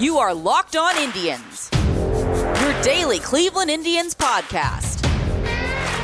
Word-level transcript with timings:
You 0.00 0.16
are 0.16 0.32
Locked 0.32 0.76
On 0.76 0.96
Indians, 0.96 1.68
your 1.74 2.82
daily 2.82 3.18
Cleveland 3.18 3.70
Indians 3.70 4.14
podcast. 4.14 5.02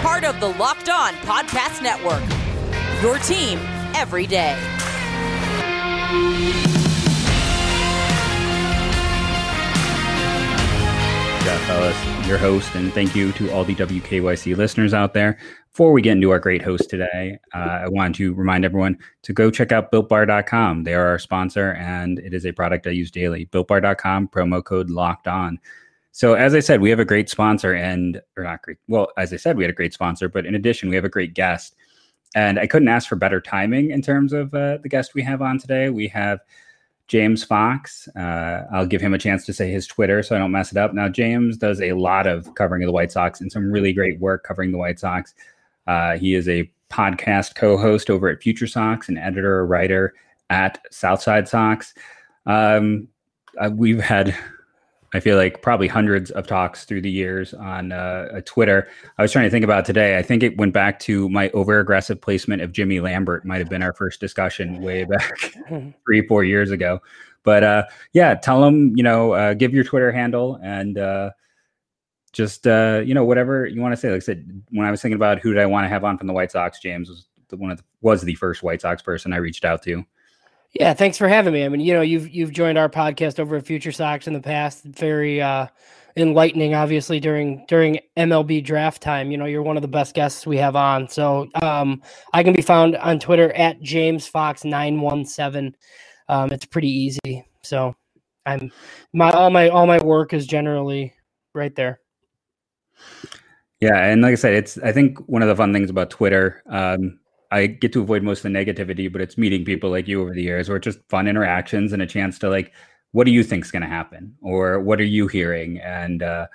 Part 0.02 0.22
of 0.22 0.38
the 0.38 0.48
Locked 0.48 0.90
On 0.90 1.14
Podcast 1.14 1.82
Network, 1.82 2.22
your 3.02 3.16
team 3.20 3.58
every 3.94 4.26
day. 4.26 4.54
Jeff 11.42 11.70
Ellis, 11.70 12.26
your 12.28 12.36
host, 12.36 12.74
and 12.74 12.92
thank 12.92 13.16
you 13.16 13.32
to 13.32 13.50
all 13.50 13.64
the 13.64 13.74
WKYC 13.74 14.54
listeners 14.54 14.92
out 14.92 15.14
there. 15.14 15.38
Before 15.76 15.92
we 15.92 16.00
get 16.00 16.12
into 16.12 16.30
our 16.30 16.38
great 16.38 16.62
host 16.62 16.88
today, 16.88 17.38
uh, 17.54 17.58
I 17.82 17.88
wanted 17.88 18.14
to 18.14 18.32
remind 18.32 18.64
everyone 18.64 18.96
to 19.20 19.34
go 19.34 19.50
check 19.50 19.72
out 19.72 19.92
builtbar.com. 19.92 20.84
They 20.84 20.94
are 20.94 21.06
our 21.06 21.18
sponsor, 21.18 21.72
and 21.74 22.18
it 22.20 22.32
is 22.32 22.46
a 22.46 22.52
product 22.52 22.86
I 22.86 22.92
use 22.92 23.10
daily. 23.10 23.44
Builtbar.com, 23.52 24.28
promo 24.28 24.64
code 24.64 24.88
locked 24.88 25.28
on. 25.28 25.60
So, 26.12 26.32
as 26.32 26.54
I 26.54 26.60
said, 26.60 26.80
we 26.80 26.88
have 26.88 26.98
a 26.98 27.04
great 27.04 27.28
sponsor, 27.28 27.74
and 27.74 28.22
or 28.38 28.44
not 28.44 28.62
great. 28.62 28.78
Well, 28.88 29.08
as 29.18 29.34
I 29.34 29.36
said, 29.36 29.58
we 29.58 29.64
had 29.64 29.70
a 29.70 29.74
great 29.74 29.92
sponsor, 29.92 30.30
but 30.30 30.46
in 30.46 30.54
addition, 30.54 30.88
we 30.88 30.96
have 30.96 31.04
a 31.04 31.10
great 31.10 31.34
guest. 31.34 31.76
And 32.34 32.58
I 32.58 32.66
couldn't 32.66 32.88
ask 32.88 33.06
for 33.06 33.16
better 33.16 33.42
timing 33.42 33.90
in 33.90 34.00
terms 34.00 34.32
of 34.32 34.54
uh, 34.54 34.78
the 34.78 34.88
guest 34.88 35.12
we 35.12 35.20
have 35.24 35.42
on 35.42 35.58
today. 35.58 35.90
We 35.90 36.08
have 36.08 36.40
James 37.06 37.44
Fox. 37.44 38.08
Uh, 38.16 38.62
I'll 38.72 38.86
give 38.86 39.02
him 39.02 39.12
a 39.12 39.18
chance 39.18 39.44
to 39.44 39.52
say 39.52 39.70
his 39.70 39.86
Twitter 39.86 40.22
so 40.22 40.36
I 40.36 40.38
don't 40.38 40.52
mess 40.52 40.72
it 40.72 40.78
up. 40.78 40.94
Now, 40.94 41.10
James 41.10 41.58
does 41.58 41.82
a 41.82 41.92
lot 41.92 42.26
of 42.26 42.54
covering 42.54 42.82
of 42.82 42.86
the 42.86 42.92
White 42.92 43.12
Sox 43.12 43.42
and 43.42 43.52
some 43.52 43.70
really 43.70 43.92
great 43.92 44.18
work 44.20 44.42
covering 44.42 44.72
the 44.72 44.78
White 44.78 44.98
Sox. 44.98 45.34
Uh, 45.86 46.16
he 46.16 46.34
is 46.34 46.48
a 46.48 46.70
podcast 46.90 47.54
co 47.54 47.76
host 47.76 48.10
over 48.10 48.28
at 48.28 48.42
Future 48.42 48.66
Sox, 48.66 49.08
and 49.08 49.18
editor, 49.18 49.64
writer 49.66 50.14
at 50.50 50.78
Southside 50.90 51.48
Sox. 51.48 51.94
Um, 52.46 53.08
uh, 53.58 53.70
we've 53.72 54.00
had 54.00 54.36
I 55.14 55.20
feel 55.20 55.36
like 55.36 55.62
probably 55.62 55.88
hundreds 55.88 56.30
of 56.32 56.46
talks 56.46 56.84
through 56.84 57.00
the 57.00 57.10
years 57.10 57.54
on 57.54 57.90
uh, 57.90 58.40
Twitter. 58.44 58.88
I 59.16 59.22
was 59.22 59.32
trying 59.32 59.46
to 59.46 59.50
think 59.50 59.64
about 59.64 59.84
today. 59.84 60.18
I 60.18 60.22
think 60.22 60.42
it 60.42 60.58
went 60.58 60.74
back 60.74 60.98
to 61.00 61.28
my 61.30 61.48
over 61.50 61.78
aggressive 61.78 62.20
placement 62.20 62.60
of 62.60 62.72
Jimmy 62.72 63.00
Lambert. 63.00 63.44
Might 63.44 63.58
have 63.58 63.70
been 63.70 63.82
our 63.82 63.94
first 63.94 64.20
discussion 64.20 64.82
way 64.82 65.04
back 65.04 65.54
three, 66.04 66.26
four 66.26 66.44
years 66.44 66.70
ago. 66.70 67.00
But 67.44 67.64
uh, 67.64 67.84
yeah, 68.12 68.34
tell 68.34 68.60
them 68.60 68.94
you 68.96 69.02
know, 69.02 69.32
uh, 69.32 69.54
give 69.54 69.72
your 69.72 69.84
Twitter 69.84 70.12
handle 70.12 70.58
and 70.62 70.98
uh, 70.98 71.30
just 72.36 72.66
uh, 72.66 73.02
you 73.04 73.14
know 73.14 73.24
whatever 73.24 73.66
you 73.66 73.80
want 73.80 73.92
to 73.92 73.96
say. 73.96 74.10
Like 74.10 74.16
I 74.16 74.20
said, 74.20 74.62
when 74.70 74.86
I 74.86 74.90
was 74.90 75.00
thinking 75.00 75.16
about 75.16 75.40
who 75.40 75.54
did 75.54 75.62
I 75.62 75.66
want 75.66 75.84
to 75.84 75.88
have 75.88 76.04
on 76.04 76.18
from 76.18 76.26
the 76.26 76.34
White 76.34 76.52
Sox, 76.52 76.78
James 76.78 77.08
was 77.08 77.26
the 77.48 77.56
one 77.56 77.74
the, 77.74 77.82
was 78.02 78.20
the 78.20 78.34
first 78.34 78.62
White 78.62 78.82
Sox 78.82 79.02
person 79.02 79.32
I 79.32 79.38
reached 79.38 79.64
out 79.64 79.82
to. 79.84 80.04
Yeah, 80.74 80.92
thanks 80.92 81.16
for 81.16 81.28
having 81.28 81.54
me. 81.54 81.64
I 81.64 81.68
mean, 81.68 81.80
you 81.80 81.94
know, 81.94 82.02
you've 82.02 82.28
you've 82.28 82.52
joined 82.52 82.76
our 82.76 82.90
podcast 82.90 83.40
over 83.40 83.56
at 83.56 83.64
Future 83.64 83.92
Sox 83.92 84.26
in 84.26 84.34
the 84.34 84.40
past. 84.40 84.84
Very 84.84 85.40
uh 85.40 85.68
enlightening, 86.18 86.74
obviously, 86.74 87.20
during 87.20 87.64
during 87.68 88.00
MLB 88.18 88.62
draft 88.62 89.00
time. 89.00 89.30
You 89.30 89.38
know, 89.38 89.46
you're 89.46 89.62
one 89.62 89.76
of 89.76 89.82
the 89.82 89.88
best 89.88 90.14
guests 90.14 90.46
we 90.46 90.58
have 90.58 90.76
on. 90.76 91.08
So 91.08 91.48
um 91.62 92.02
I 92.34 92.42
can 92.42 92.52
be 92.52 92.62
found 92.62 92.96
on 92.96 93.18
Twitter 93.18 93.50
at 93.54 93.80
James 93.80 94.26
Fox 94.26 94.62
917. 94.62 95.74
Um, 96.28 96.52
it's 96.52 96.66
pretty 96.66 96.90
easy. 96.90 97.46
So 97.62 97.94
I'm 98.44 98.70
my 99.14 99.30
all 99.30 99.48
my 99.48 99.70
all 99.70 99.86
my 99.86 100.02
work 100.04 100.34
is 100.34 100.46
generally 100.46 101.14
right 101.54 101.74
there. 101.74 102.00
Yeah, 103.80 104.06
and 104.06 104.22
like 104.22 104.32
I 104.32 104.36
said, 104.36 104.54
it's 104.54 104.78
I 104.78 104.92
think 104.92 105.18
one 105.28 105.42
of 105.42 105.48
the 105.48 105.56
fun 105.56 105.72
things 105.72 105.90
about 105.90 106.10
Twitter, 106.10 106.62
um, 106.70 107.18
I 107.50 107.66
get 107.66 107.92
to 107.92 108.00
avoid 108.00 108.22
most 108.22 108.44
of 108.44 108.52
the 108.52 108.58
negativity, 108.58 109.12
but 109.12 109.20
it's 109.20 109.36
meeting 109.36 109.64
people 109.64 109.90
like 109.90 110.08
you 110.08 110.22
over 110.22 110.32
the 110.32 110.42
years, 110.42 110.70
or 110.70 110.78
just 110.78 110.98
fun 111.08 111.28
interactions 111.28 111.92
and 111.92 112.02
a 112.02 112.06
chance 112.06 112.38
to 112.40 112.48
like, 112.48 112.72
what 113.12 113.24
do 113.24 113.32
you 113.32 113.44
think's 113.44 113.70
going 113.70 113.82
to 113.82 113.88
happen, 113.88 114.34
or 114.40 114.80
what 114.80 115.00
are 115.00 115.04
you 115.04 115.26
hearing? 115.26 115.78
And 115.80 116.22
uh, 116.22 116.46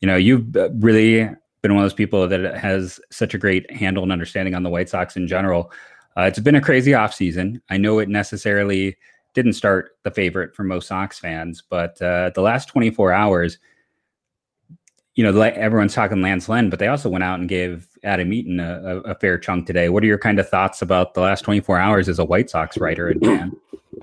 you 0.00 0.06
know, 0.06 0.16
you've 0.16 0.56
uh, 0.56 0.70
really 0.74 1.28
been 1.62 1.74
one 1.74 1.82
of 1.82 1.90
those 1.90 1.94
people 1.94 2.28
that 2.28 2.56
has 2.56 3.00
such 3.10 3.34
a 3.34 3.38
great 3.38 3.70
handle 3.70 4.04
and 4.04 4.12
understanding 4.12 4.54
on 4.54 4.62
the 4.62 4.70
White 4.70 4.88
Sox 4.88 5.16
in 5.16 5.26
general. 5.26 5.72
Uh, 6.16 6.22
it's 6.22 6.38
been 6.38 6.54
a 6.54 6.60
crazy 6.60 6.92
offseason. 6.92 7.60
I 7.70 7.76
know 7.76 7.98
it 7.98 8.08
necessarily 8.08 8.96
didn't 9.34 9.52
start 9.54 9.96
the 10.04 10.10
favorite 10.10 10.54
for 10.54 10.64
most 10.64 10.88
Sox 10.88 11.18
fans, 11.18 11.62
but 11.68 12.00
uh, 12.00 12.30
the 12.34 12.42
last 12.42 12.66
24 12.66 13.12
hours 13.12 13.58
you 15.18 15.24
know, 15.24 15.40
everyone's 15.40 15.94
talking 15.94 16.22
Lance 16.22 16.48
Lynn, 16.48 16.70
but 16.70 16.78
they 16.78 16.86
also 16.86 17.08
went 17.08 17.24
out 17.24 17.40
and 17.40 17.48
gave 17.48 17.88
Adam 18.04 18.32
Eaton 18.32 18.60
a, 18.60 18.98
a, 19.00 19.16
fair 19.16 19.36
chunk 19.36 19.66
today. 19.66 19.88
What 19.88 20.04
are 20.04 20.06
your 20.06 20.16
kind 20.16 20.38
of 20.38 20.48
thoughts 20.48 20.80
about 20.80 21.14
the 21.14 21.22
last 21.22 21.40
24 21.40 21.76
hours 21.76 22.08
as 22.08 22.20
a 22.20 22.24
White 22.24 22.48
Sox 22.48 22.78
writer 22.78 23.08
and 23.08 23.20
fan? 23.20 23.52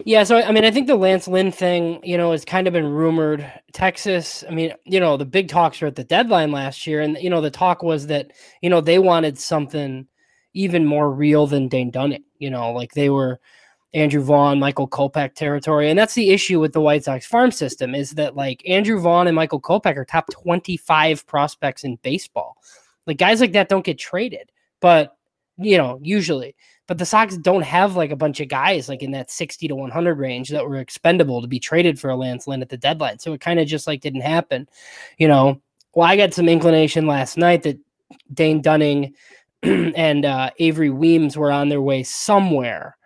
Yeah, 0.04 0.26
so 0.26 0.42
I 0.42 0.52
mean, 0.52 0.66
I 0.66 0.72
think 0.72 0.88
the 0.88 0.98
Lance 0.98 1.26
Lynn 1.26 1.54
thing, 1.54 2.02
you 2.04 2.18
know, 2.18 2.34
has 2.34 2.44
kind 2.44 2.68
of 2.68 2.74
been 2.74 2.88
rumored. 2.88 3.50
Texas, 3.72 4.44
I 4.50 4.52
mean, 4.52 4.74
you 4.84 5.00
know, 5.00 5.16
the 5.16 5.24
big 5.24 5.48
talks 5.48 5.80
were 5.80 5.88
at 5.88 5.96
the 5.96 6.04
deadline 6.04 6.52
last 6.52 6.86
year, 6.86 7.00
and 7.00 7.18
you 7.22 7.30
know, 7.30 7.40
the 7.40 7.50
talk 7.50 7.82
was 7.82 8.08
that 8.08 8.34
you 8.62 8.70
know 8.70 8.82
they 8.82 9.00
wanted 9.00 9.40
something 9.40 10.08
even 10.54 10.86
more 10.86 11.10
real 11.10 11.48
than 11.48 11.70
Dane 11.70 11.92
Dunning. 11.92 12.26
You 12.40 12.50
know, 12.50 12.74
like 12.74 12.92
they 12.92 13.10
were 13.10 13.40
Andrew 13.96 14.22
Vaughn, 14.22 14.60
Michael 14.60 14.90
Kopech 14.90 15.36
territory. 15.36 15.90
And 15.90 15.98
that's 15.98 16.16
the 16.16 16.32
issue 16.32 16.60
with 16.60 16.74
the 16.74 16.82
White 16.82 17.06
Sox 17.06 17.26
farm 17.26 17.50
system 17.50 17.96
is 17.96 18.12
that 18.12 18.36
like 18.36 18.62
Andrew 18.68 19.00
Vaughn 19.00 19.28
and 19.28 19.36
Michael 19.36 19.62
Kopech 19.62 19.96
are 19.96 20.04
top 20.04 20.30
25 20.32 21.26
prospects 21.26 21.86
in 21.86 21.96
baseball. 22.04 22.58
Like 23.08 23.18
guys 23.18 23.40
like 23.40 23.54
that 23.54 23.70
don't 23.70 23.86
get 23.86 23.98
traded, 23.98 24.52
but 24.82 25.16
you 25.58 25.78
know, 25.78 26.00
usually. 26.04 26.56
But 26.88 26.98
the 26.98 27.06
Sox 27.06 27.38
don't 27.38 27.64
have 27.64 27.96
like 27.96 28.12
a 28.12 28.18
bunch 28.18 28.42
of 28.42 28.50
guys 28.50 28.90
like 28.90 29.02
in 29.02 29.12
that 29.12 29.32
60 29.32 29.70
to 29.70 29.76
100 29.76 30.20
range 30.20 30.50
that 30.50 30.68
were 30.68 30.76
expendable 30.76 31.42
to 31.42 31.48
be 31.48 31.60
traded 31.60 31.98
for 31.98 32.10
a 32.10 32.18
Lance 32.18 32.48
Lynn 32.48 32.62
at 32.62 32.70
the 32.70 32.78
deadline. 32.78 33.18
So 33.20 33.32
it 33.32 33.42
kind 33.42 33.62
of 33.62 33.68
just 33.68 33.88
like 33.88 34.02
didn't 34.02 34.22
happen. 34.22 34.68
You 35.18 35.30
know, 35.30 35.62
well, 35.94 36.08
I 36.08 36.18
got 36.18 36.34
some 36.34 36.50
inclination 36.50 37.08
last 37.08 37.38
night 37.38 37.64
that 37.64 37.80
Dane 38.34 38.62
Dunning 38.62 39.16
and 39.64 40.26
uh, 40.26 40.52
Avery 40.60 40.90
Weems 40.90 41.38
were 41.38 41.52
on 41.52 41.70
their 41.70 41.82
way 41.82 42.04
somewhere 42.04 42.98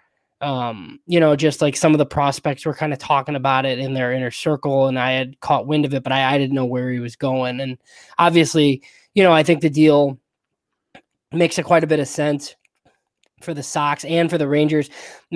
um, 0.42 1.00
you 1.06 1.20
know, 1.20 1.36
just 1.36 1.62
like 1.62 1.76
some 1.76 1.94
of 1.94 1.98
the 1.98 2.06
prospects 2.06 2.66
were 2.66 2.74
kind 2.74 2.94
of 2.94 3.00
talking 3.00 3.36
about 3.36 3.66
it 3.66 3.80
in 3.80 3.94
their 3.94 4.14
inner 4.14 4.32
circle, 4.32 4.88
and 4.88 4.98
I 4.98 5.12
had 5.12 5.40
caught 5.42 5.68
wind 5.68 5.86
of 5.86 5.94
it, 5.94 6.04
but 6.04 6.12
I, 6.12 6.36
I 6.36 6.38
didn't 6.38 6.56
know 6.56 6.66
where 6.66 6.90
he 6.92 7.00
was 7.00 7.16
going. 7.16 7.60
And 7.60 7.78
obviously, 8.18 8.82
you 9.14 9.24
know, 9.24 9.34
I 9.34 9.44
think 9.44 9.62
the 9.62 9.70
deal 9.70 10.20
makes 11.32 11.58
a 11.58 11.64
quite 11.64 11.84
a 11.84 11.88
bit 11.88 12.00
of 12.00 12.08
sense 12.08 12.56
for 13.42 13.54
the 13.54 13.64
Sox 13.64 14.06
and 14.06 14.30
for 14.30 14.38
the 14.38 14.48
Rangers. 14.48 14.90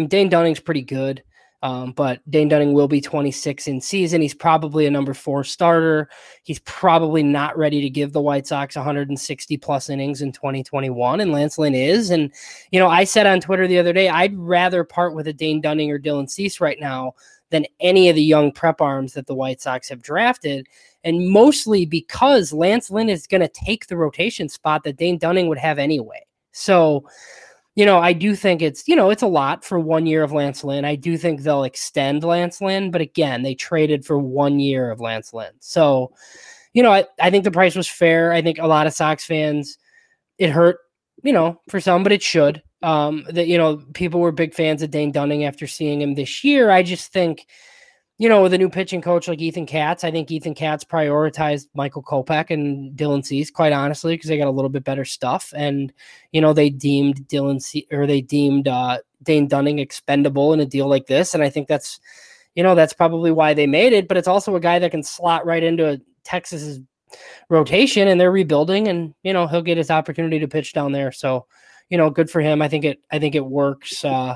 Dane 0.07 0.29
Dunning's 0.29 0.59
pretty 0.59 0.81
good. 0.81 1.23
Um, 1.63 1.93
but 1.93 2.19
Dane 2.29 2.49
Dunning 2.49 2.73
will 2.73 2.89
be 2.89 2.99
26 2.99 3.69
in 3.69 3.79
season. 3.79 4.21
He's 4.21 4.33
probably 4.33 4.85
a 4.85 4.91
number 4.91 5.13
four 5.13 5.45
starter. 5.45 6.09
He's 6.43 6.59
probably 6.59 7.23
not 7.23 7.57
ready 7.57 7.79
to 7.79 7.89
give 7.89 8.11
the 8.11 8.21
White 8.21 8.45
Sox 8.45 8.75
160 8.75 9.57
plus 9.57 9.89
innings 9.89 10.21
in 10.21 10.33
2021, 10.33 11.21
and 11.21 11.31
Lance 11.31 11.57
Lynn 11.57 11.73
is. 11.73 12.09
And 12.09 12.33
you 12.71 12.79
know, 12.79 12.89
I 12.89 13.05
said 13.05 13.27
on 13.27 13.39
Twitter 13.39 13.65
the 13.65 13.79
other 13.79 13.93
day, 13.93 14.09
I'd 14.09 14.37
rather 14.37 14.83
part 14.83 15.15
with 15.15 15.25
a 15.27 15.33
Dane 15.33 15.61
Dunning 15.61 15.89
or 15.89 15.97
Dylan 15.97 16.29
Cease 16.29 16.59
right 16.59 16.77
now 16.81 17.13
than 17.49 17.65
any 17.79 18.09
of 18.09 18.17
the 18.17 18.21
young 18.21 18.51
prep 18.51 18.81
arms 18.81 19.13
that 19.13 19.27
the 19.27 19.35
White 19.35 19.61
Sox 19.61 19.87
have 19.87 20.01
drafted. 20.01 20.67
And 21.05 21.29
mostly 21.29 21.85
because 21.85 22.51
Lance 22.51 22.91
Lynn 22.91 23.09
is 23.09 23.25
going 23.25 23.39
to 23.39 23.47
take 23.47 23.87
the 23.87 23.95
rotation 23.95 24.49
spot 24.49 24.83
that 24.83 24.97
Dane 24.97 25.17
Dunning 25.17 25.47
would 25.47 25.59
have 25.59 25.79
anyway. 25.79 26.25
So 26.51 27.05
you 27.75 27.85
know, 27.85 27.99
I 27.99 28.13
do 28.13 28.35
think 28.35 28.61
it's, 28.61 28.87
you 28.87 28.95
know, 28.95 29.09
it's 29.09 29.23
a 29.23 29.27
lot 29.27 29.65
for 29.65 29.79
one 29.79 30.05
year 30.05 30.23
of 30.23 30.31
Lance 30.31 30.63
Lynn. 30.63 30.85
I 30.85 30.95
do 30.95 31.17
think 31.17 31.41
they'll 31.41 31.63
extend 31.63 32.23
Lance 32.23 32.61
Lynn, 32.61 32.91
but 32.91 33.01
again, 33.01 33.41
they 33.41 33.55
traded 33.55 34.05
for 34.05 34.17
one 34.19 34.59
year 34.59 34.91
of 34.91 34.99
Lance 34.99 35.33
Lynn. 35.33 35.53
So, 35.59 36.11
you 36.73 36.83
know, 36.83 36.91
I, 36.91 37.05
I 37.19 37.31
think 37.31 37.43
the 37.43 37.51
price 37.51 37.75
was 37.75 37.87
fair. 37.87 38.31
I 38.31 38.41
think 38.41 38.59
a 38.59 38.67
lot 38.67 38.87
of 38.87 38.93
Sox 38.93 39.25
fans, 39.25 39.77
it 40.37 40.49
hurt, 40.49 40.77
you 41.23 41.33
know, 41.33 41.59
for 41.69 41.79
some, 41.79 42.03
but 42.03 42.11
it 42.11 42.21
should. 42.21 42.61
Um, 42.83 43.25
that, 43.29 43.47
you 43.47 43.57
know, 43.57 43.81
people 43.93 44.19
were 44.19 44.31
big 44.31 44.53
fans 44.53 44.81
of 44.81 44.91
Dane 44.91 45.11
Dunning 45.11 45.45
after 45.45 45.67
seeing 45.67 46.01
him 46.01 46.15
this 46.15 46.43
year. 46.43 46.69
I 46.69 46.83
just 46.83 47.11
think, 47.13 47.47
you 48.19 48.29
know, 48.29 48.43
with 48.43 48.53
a 48.53 48.57
new 48.57 48.69
pitching 48.69 49.01
coach 49.01 49.27
like 49.27 49.41
Ethan 49.41 49.65
Katz, 49.65 50.03
I 50.03 50.11
think 50.11 50.29
Ethan 50.29 50.53
Katz 50.53 50.83
prioritized 50.83 51.67
Michael 51.73 52.03
Kopech 52.03 52.51
and 52.51 52.95
Dylan 52.95 53.25
Cease, 53.25 53.49
quite 53.49 53.73
honestly, 53.73 54.13
because 54.13 54.29
they 54.29 54.37
got 54.37 54.47
a 54.47 54.51
little 54.51 54.69
bit 54.69 54.83
better 54.83 55.03
stuff. 55.03 55.51
And, 55.55 55.91
you 56.31 56.39
know, 56.39 56.53
they 56.53 56.69
deemed 56.69 57.27
Dylan 57.27 57.61
Cease 57.61 57.85
or 57.91 58.05
they 58.05 58.21
deemed 58.21 58.67
uh, 58.67 58.99
Dane 59.23 59.47
Dunning 59.47 59.79
expendable 59.79 60.53
in 60.53 60.59
a 60.59 60.65
deal 60.65 60.87
like 60.87 61.07
this. 61.07 61.33
And 61.33 61.41
I 61.41 61.49
think 61.49 61.67
that's, 61.67 61.99
you 62.53 62.61
know, 62.61 62.75
that's 62.75 62.93
probably 62.93 63.31
why 63.31 63.55
they 63.55 63.65
made 63.65 63.93
it. 63.93 64.07
But 64.07 64.17
it's 64.17 64.27
also 64.27 64.55
a 64.55 64.59
guy 64.59 64.77
that 64.77 64.91
can 64.91 65.03
slot 65.03 65.45
right 65.45 65.63
into 65.63 65.99
Texas's 66.23 66.79
rotation 67.49 68.07
and 68.07 68.21
they're 68.21 68.31
rebuilding 68.31 68.87
and, 68.87 69.15
you 69.23 69.33
know, 69.33 69.47
he'll 69.47 69.61
get 69.63 69.77
his 69.77 69.89
opportunity 69.89 70.37
to 70.39 70.47
pitch 70.47 70.73
down 70.73 70.91
there. 70.91 71.11
So, 71.11 71.47
you 71.89 71.97
know, 71.97 72.11
good 72.11 72.29
for 72.29 72.41
him. 72.41 72.61
I 72.61 72.67
think 72.67 72.85
it, 72.85 72.99
I 73.11 73.17
think 73.17 73.33
it 73.33 73.45
works. 73.45 74.05
Uh, 74.05 74.35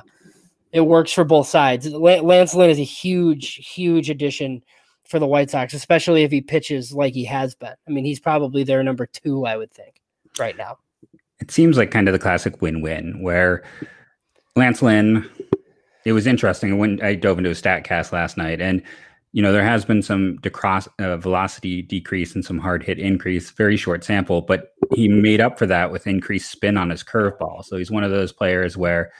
it 0.77 0.85
works 0.85 1.11
for 1.11 1.23
both 1.23 1.47
sides. 1.47 1.87
Lance 1.87 2.53
Lynn 2.53 2.69
is 2.69 2.79
a 2.79 2.83
huge, 2.83 3.55
huge 3.55 4.09
addition 4.09 4.63
for 5.05 5.19
the 5.19 5.27
White 5.27 5.49
Sox, 5.49 5.73
especially 5.73 6.23
if 6.23 6.31
he 6.31 6.41
pitches 6.41 6.93
like 6.93 7.13
he 7.13 7.25
has 7.25 7.55
been. 7.55 7.73
I 7.87 7.91
mean, 7.91 8.05
he's 8.05 8.19
probably 8.19 8.63
their 8.63 8.83
number 8.83 9.05
two, 9.05 9.45
I 9.45 9.57
would 9.57 9.71
think, 9.71 10.01
right 10.37 10.55
now. 10.55 10.77
It 11.39 11.51
seems 11.51 11.77
like 11.77 11.91
kind 11.91 12.07
of 12.07 12.13
the 12.13 12.19
classic 12.19 12.61
win-win 12.61 13.21
where 13.21 13.63
Lance 14.55 14.81
Lynn. 14.81 15.27
It 16.05 16.13
was 16.13 16.25
interesting 16.25 16.77
when 16.77 17.01
I 17.01 17.15
dove 17.15 17.37
into 17.37 17.49
a 17.49 17.55
stat 17.55 17.83
cast 17.83 18.13
last 18.13 18.37
night, 18.37 18.61
and 18.61 18.81
you 19.33 19.41
know, 19.41 19.51
there 19.51 19.63
has 19.63 19.83
been 19.83 20.01
some 20.01 20.37
decross, 20.39 20.87
uh, 20.99 21.17
velocity 21.17 21.81
decrease 21.81 22.33
and 22.33 22.45
some 22.45 22.57
hard 22.57 22.81
hit 22.81 22.97
increase, 22.97 23.51
very 23.51 23.75
short 23.75 24.03
sample, 24.03 24.41
but 24.41 24.73
he 24.93 25.09
made 25.09 25.41
up 25.41 25.59
for 25.59 25.65
that 25.65 25.91
with 25.91 26.07
increased 26.07 26.49
spin 26.49 26.77
on 26.77 26.89
his 26.89 27.03
curveball. 27.03 27.65
So 27.65 27.77
he's 27.77 27.91
one 27.91 28.05
of 28.05 28.11
those 28.11 28.31
players 28.31 28.77
where 28.77 29.11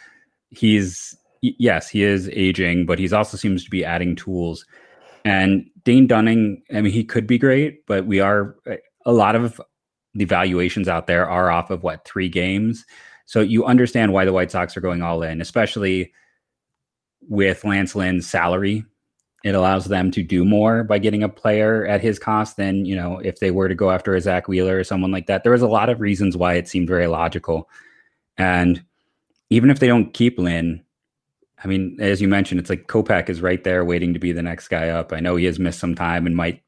he's, 0.49 1.16
yes, 1.41 1.89
he 1.89 2.03
is 2.03 2.29
aging, 2.29 2.85
but 2.85 2.99
he's 2.99 3.13
also 3.13 3.37
seems 3.37 3.63
to 3.63 3.69
be 3.69 3.85
adding 3.85 4.15
tools. 4.15 4.65
And 5.25 5.69
Dane 5.83 6.07
Dunning, 6.07 6.63
I 6.73 6.81
mean, 6.81 6.93
he 6.93 7.03
could 7.03 7.27
be 7.27 7.37
great, 7.37 7.85
but 7.85 8.05
we 8.05 8.19
are 8.19 8.55
eh, 8.65 8.77
a 9.05 9.11
lot 9.11 9.35
of 9.35 9.61
the 10.13 10.25
valuations 10.25 10.87
out 10.87 11.07
there 11.07 11.29
are 11.29 11.51
off 11.51 11.69
of 11.69 11.83
what 11.83 12.05
three 12.05 12.29
games. 12.29 12.85
So 13.25 13.41
you 13.41 13.65
understand 13.65 14.13
why 14.13 14.25
the 14.25 14.33
White 14.33 14.51
Sox 14.51 14.77
are 14.77 14.81
going 14.81 15.01
all 15.01 15.21
in, 15.21 15.41
especially 15.41 16.13
with 17.27 17.65
Lance 17.65 17.93
Lynn's 17.93 18.27
salary 18.27 18.85
it 19.43 19.55
allows 19.55 19.85
them 19.85 20.11
to 20.11 20.23
do 20.23 20.43
more 20.43 20.83
by 20.83 20.99
getting 20.99 21.23
a 21.23 21.29
player 21.29 21.85
at 21.85 22.01
his 22.01 22.19
cost 22.19 22.57
than 22.57 22.85
you 22.85 22.95
know 22.95 23.19
if 23.19 23.39
they 23.39 23.51
were 23.51 23.69
to 23.69 23.75
go 23.75 23.91
after 23.91 24.15
a 24.15 24.21
Zack 24.21 24.47
Wheeler 24.47 24.79
or 24.79 24.83
someone 24.83 25.11
like 25.11 25.27
that. 25.27 25.43
There 25.43 25.51
was 25.51 25.61
a 25.61 25.67
lot 25.67 25.89
of 25.89 26.01
reasons 26.01 26.35
why 26.35 26.55
it 26.55 26.67
seemed 26.67 26.87
very 26.87 27.07
logical, 27.07 27.69
and 28.37 28.83
even 29.49 29.69
if 29.69 29.79
they 29.79 29.87
don't 29.87 30.13
keep 30.13 30.39
Lynn, 30.39 30.83
I 31.63 31.67
mean, 31.67 31.97
as 31.99 32.21
you 32.21 32.27
mentioned, 32.27 32.59
it's 32.59 32.69
like 32.69 32.87
Kopech 32.87 33.29
is 33.29 33.41
right 33.41 33.63
there 33.63 33.83
waiting 33.83 34.13
to 34.13 34.19
be 34.19 34.31
the 34.31 34.43
next 34.43 34.67
guy 34.67 34.89
up. 34.89 35.11
I 35.11 35.19
know 35.19 35.35
he 35.35 35.45
has 35.45 35.59
missed 35.59 35.79
some 35.79 35.95
time 35.95 36.27
and 36.27 36.35
might 36.35 36.61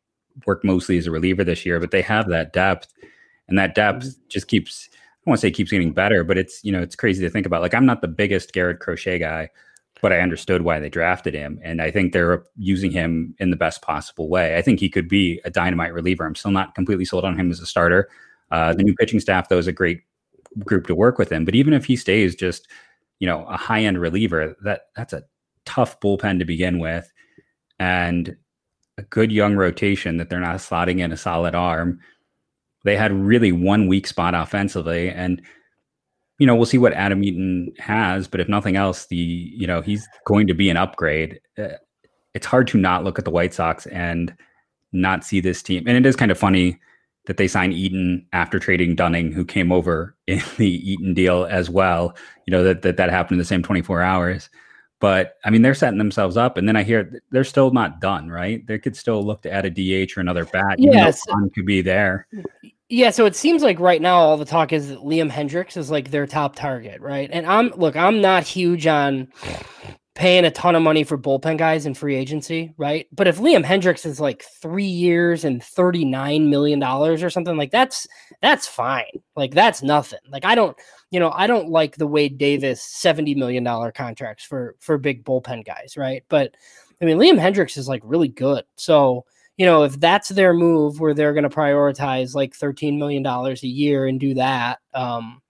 work 0.45 0.63
mostly 0.63 0.97
as 0.97 1.05
a 1.05 1.11
reliever 1.11 1.43
this 1.43 1.65
year, 1.65 1.79
but 1.79 1.91
they 1.91 2.01
have 2.01 2.27
that 2.29 2.53
depth, 2.53 2.91
and 3.47 3.57
that 3.57 3.75
depth 3.75 4.05
mm-hmm. 4.05 4.21
just 4.29 4.47
keeps. 4.47 4.89
I 4.91 4.97
don't 5.25 5.31
want 5.31 5.41
to 5.41 5.47
say 5.47 5.51
keeps 5.51 5.71
getting 5.71 5.93
better, 5.93 6.23
but 6.23 6.37
it's 6.37 6.63
you 6.63 6.71
know 6.71 6.81
it's 6.81 6.95
crazy 6.95 7.23
to 7.23 7.29
think 7.29 7.45
about. 7.45 7.61
Like 7.61 7.73
I'm 7.73 7.85
not 7.85 8.01
the 8.01 8.07
biggest 8.07 8.53
Garrett 8.53 8.79
Crochet 8.79 9.19
guy 9.19 9.49
but 10.01 10.13
I 10.13 10.19
understood 10.19 10.61
why 10.61 10.79
they 10.79 10.89
drafted 10.89 11.33
him. 11.33 11.59
And 11.63 11.81
I 11.81 11.91
think 11.91 12.13
they're 12.13 12.43
using 12.57 12.91
him 12.91 13.35
in 13.39 13.49
the 13.49 13.57
best 13.57 13.81
possible 13.81 14.29
way. 14.29 14.57
I 14.57 14.61
think 14.61 14.79
he 14.79 14.89
could 14.89 15.07
be 15.07 15.41
a 15.43 15.49
dynamite 15.49 15.93
reliever. 15.93 16.25
I'm 16.25 16.35
still 16.35 16.51
not 16.51 16.75
completely 16.75 17.05
sold 17.05 17.25
on 17.25 17.37
him 17.37 17.51
as 17.51 17.59
a 17.59 17.65
starter. 17.65 18.09
Uh, 18.51 18.73
the 18.73 18.83
new 18.83 18.95
pitching 18.95 19.19
staff, 19.19 19.49
though, 19.49 19.57
is 19.57 19.67
a 19.67 19.73
great 19.73 20.01
group 20.65 20.87
to 20.87 20.95
work 20.95 21.17
with 21.17 21.31
him. 21.31 21.45
But 21.45 21.55
even 21.55 21.73
if 21.73 21.85
he 21.85 21.95
stays 21.95 22.35
just, 22.35 22.67
you 23.19 23.27
know, 23.27 23.45
a 23.45 23.57
high 23.57 23.83
end 23.83 23.99
reliever, 23.99 24.55
that 24.63 24.87
that's 24.95 25.13
a 25.13 25.23
tough 25.65 25.99
bullpen 25.99 26.39
to 26.39 26.45
begin 26.45 26.79
with. 26.79 27.11
And 27.79 28.35
a 28.97 29.03
good 29.03 29.31
young 29.31 29.55
rotation 29.55 30.17
that 30.17 30.29
they're 30.29 30.39
not 30.39 30.57
slotting 30.57 30.99
in 30.99 31.11
a 31.11 31.17
solid 31.17 31.55
arm. 31.55 31.99
They 32.83 32.97
had 32.97 33.13
really 33.13 33.51
one 33.51 33.87
weak 33.87 34.05
spot 34.05 34.35
offensively. 34.35 35.09
And 35.09 35.41
you 36.37 36.47
know, 36.47 36.55
we'll 36.55 36.65
see 36.65 36.77
what 36.77 36.93
Adam 36.93 37.23
Eaton 37.23 37.73
has, 37.79 38.27
but 38.27 38.39
if 38.39 38.47
nothing 38.47 38.77
else, 38.77 39.07
the 39.07 39.15
you 39.17 39.67
know 39.67 39.81
he's 39.81 40.07
going 40.25 40.47
to 40.47 40.53
be 40.53 40.69
an 40.69 40.77
upgrade. 40.77 41.39
Uh, 41.57 41.77
it's 42.33 42.45
hard 42.45 42.67
to 42.69 42.77
not 42.77 43.03
look 43.03 43.19
at 43.19 43.25
the 43.25 43.31
White 43.31 43.53
Sox 43.53 43.85
and 43.87 44.33
not 44.93 45.23
see 45.23 45.41
this 45.41 45.61
team. 45.61 45.83
And 45.87 45.97
it 45.97 46.05
is 46.05 46.15
kind 46.15 46.31
of 46.31 46.37
funny 46.37 46.79
that 47.29 47.37
they 47.37 47.47
signed 47.47 47.73
Eaton 47.73 48.25
after 48.33 48.57
trading 48.57 48.95
Dunning, 48.95 49.31
who 49.31 49.45
came 49.45 49.71
over 49.71 50.15
in 50.27 50.41
the 50.57 50.91
Eaton 50.91 51.13
deal 51.13 51.45
as 51.45 51.69
well. 51.69 52.17
You 52.47 52.51
know 52.51 52.63
that 52.63 52.81
that, 52.81 52.97
that 52.97 53.11
happened 53.11 53.35
in 53.35 53.37
the 53.37 53.45
same 53.45 53.61
24 53.61 54.01
hours. 54.01 54.49
But 54.99 55.35
I 55.45 55.51
mean, 55.51 55.61
they're 55.61 55.75
setting 55.75 55.99
themselves 55.99 56.37
up, 56.37 56.57
and 56.57 56.67
then 56.67 56.75
I 56.75 56.81
hear 56.81 57.21
they're 57.29 57.43
still 57.43 57.69
not 57.69 58.01
done. 58.01 58.29
Right? 58.29 58.65
They 58.65 58.79
could 58.79 58.97
still 58.97 59.23
look 59.23 59.43
to 59.43 59.51
add 59.51 59.65
a 59.65 59.69
DH 59.69 60.17
or 60.17 60.21
another 60.21 60.43
bat. 60.43 60.79
Yes, 60.79 61.21
could 61.53 61.67
be 61.67 61.83
there. 61.83 62.27
Yeah, 62.89 63.11
so 63.11 63.27
it 63.27 63.35
seems 63.35 63.61
like 63.61 63.79
right 63.79 64.01
now 64.01 64.17
all 64.17 64.35
the 64.35 64.45
talk 64.45 64.73
is 64.73 64.89
that 64.89 64.97
Liam 64.97 65.29
Hendriks 65.29 65.77
is 65.77 65.91
like 65.91 66.09
their 66.09 66.25
top 66.25 66.55
target, 66.55 66.99
right? 66.99 67.29
And 67.31 67.45
I'm 67.45 67.69
look, 67.75 67.95
I'm 67.95 68.21
not 68.21 68.41
huge 68.41 68.87
on 68.87 69.27
paying 70.19 70.43
a 70.43 70.51
ton 70.51 70.75
of 70.75 70.83
money 70.83 71.05
for 71.05 71.17
bullpen 71.17 71.57
guys 71.57 71.85
in 71.85 71.93
free 71.93 72.13
agency, 72.13 72.73
right? 72.75 73.07
But 73.13 73.27
if 73.27 73.37
Liam 73.37 73.63
Hendriks 73.63 74.05
is 74.05 74.19
like 74.19 74.43
three 74.61 74.83
years 74.83 75.45
and 75.45 75.63
thirty 75.63 76.03
nine 76.03 76.49
million 76.49 76.77
dollars 76.77 77.23
or 77.23 77.29
something 77.29 77.55
like 77.55 77.71
that's 77.71 78.05
that's 78.41 78.67
fine. 78.67 79.05
Like 79.37 79.53
that's 79.53 79.81
nothing. 79.81 80.19
Like 80.29 80.43
I 80.43 80.55
don't, 80.55 80.75
you 81.09 81.21
know, 81.21 81.31
I 81.33 81.47
don't 81.47 81.69
like 81.69 81.95
the 81.95 82.05
Wade 82.05 82.37
Davis 82.37 82.81
seventy 82.81 83.33
million 83.33 83.63
dollar 83.63 83.93
contracts 83.93 84.43
for 84.43 84.75
for 84.81 84.97
big 84.97 85.23
bullpen 85.23 85.65
guys, 85.65 85.95
right? 85.95 86.25
But 86.27 86.53
I 87.01 87.05
mean, 87.05 87.17
Liam 87.17 87.39
Hendriks 87.39 87.77
is 87.77 87.87
like 87.87 88.01
really 88.03 88.27
good, 88.27 88.65
so 88.75 89.23
you 89.55 89.65
know, 89.65 89.83
if 89.83 89.97
that's 90.01 90.29
their 90.29 90.53
move 90.53 90.99
where 90.99 91.13
they're 91.13 91.33
going 91.33 91.49
to 91.49 91.49
prioritize 91.49 92.33
like 92.33 92.57
$13 92.57 92.97
million 92.97 93.25
a 93.25 93.53
year 93.67 94.07
and 94.07 94.17
do 94.17 94.33
that, 94.35 94.79
um, 94.93 95.41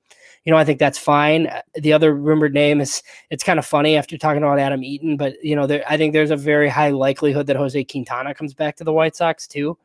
you 0.46 0.52
know, 0.52 0.58
I 0.58 0.64
think 0.64 0.80
that's 0.80 0.98
fine. 0.98 1.48
Uh, 1.48 1.62
the 1.76 1.94
other 1.94 2.14
rumored 2.14 2.54
name 2.54 2.82
is 2.82 3.04
it's 3.30 3.44
kind 3.44 3.60
of 3.60 3.66
funny 3.66 3.98
after 3.98 4.18
talking 4.18 4.44
about 4.44 4.60
Adam 4.60 4.84
Eaton, 4.84 5.18
but 5.18 5.36
you 5.44 5.56
know, 5.56 5.68
there, 5.68 5.84
I 5.90 5.98
think 5.98 6.14
there's 6.14 6.32
a 6.32 6.38
very 6.38 6.70
high 6.70 6.90
likelihood 6.90 7.48
that 7.48 7.56
Jose 7.56 7.84
Quintana 7.84 8.34
comes 8.34 8.54
back 8.54 8.76
to 8.78 8.84
the 8.84 8.94
White 8.94 9.16
Sox 9.16 9.48
too. 9.48 9.78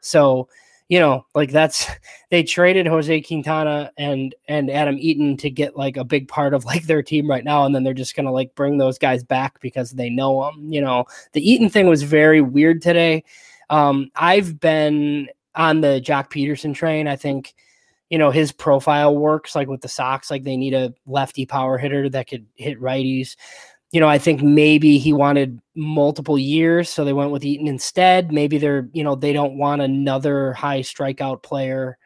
So, 0.00 0.48
you 0.88 1.00
know, 1.00 1.24
like 1.34 1.50
that's 1.50 1.86
they 2.30 2.42
traded 2.42 2.86
Jose 2.86 3.20
Quintana 3.22 3.90
and 3.96 4.34
and 4.48 4.70
Adam 4.70 4.96
Eaton 4.98 5.36
to 5.38 5.50
get 5.50 5.76
like 5.76 5.96
a 5.96 6.04
big 6.04 6.28
part 6.28 6.54
of 6.54 6.64
like 6.66 6.84
their 6.84 7.02
team 7.02 7.28
right 7.28 7.44
now, 7.44 7.64
and 7.64 7.74
then 7.74 7.82
they're 7.82 7.94
just 7.94 8.14
gonna 8.14 8.32
like 8.32 8.54
bring 8.54 8.78
those 8.78 8.98
guys 8.98 9.24
back 9.24 9.60
because 9.60 9.92
they 9.92 10.10
know 10.10 10.44
them. 10.44 10.72
You 10.72 10.82
know, 10.82 11.06
the 11.32 11.50
Eaton 11.50 11.70
thing 11.70 11.86
was 11.86 12.02
very 12.02 12.40
weird 12.40 12.82
today. 12.82 13.24
Um, 13.70 14.10
I've 14.16 14.60
been 14.60 15.28
on 15.54 15.80
the 15.80 16.00
Joc 16.04 16.30
Pederson 16.30 16.74
train. 16.74 17.08
I 17.08 17.16
think, 17.16 17.54
you 18.12 18.18
know, 18.18 18.30
his 18.30 18.52
profile 18.52 19.16
works 19.16 19.54
like 19.54 19.68
with 19.68 19.80
the 19.80 19.88
Sox, 19.88 20.30
like 20.30 20.44
they 20.44 20.58
need 20.58 20.74
a 20.74 20.92
lefty 21.06 21.46
power 21.46 21.78
hitter 21.78 22.10
that 22.10 22.28
could 22.28 22.46
hit 22.56 22.78
righties. 22.78 23.36
You 23.90 24.00
know, 24.00 24.08
I 24.08 24.18
think 24.18 24.42
maybe 24.42 24.98
he 24.98 25.14
wanted 25.14 25.62
multiple 25.74 26.38
years, 26.38 26.90
so 26.90 27.06
they 27.06 27.14
went 27.14 27.30
with 27.30 27.42
Eaton 27.42 27.66
instead. 27.66 28.30
Maybe 28.30 28.58
they're, 28.58 28.90
you 28.92 29.02
know, 29.02 29.14
they 29.14 29.32
don't 29.32 29.56
want 29.56 29.80
another 29.80 30.52
high 30.52 30.80
strikeout 30.80 31.42
player 31.42 31.96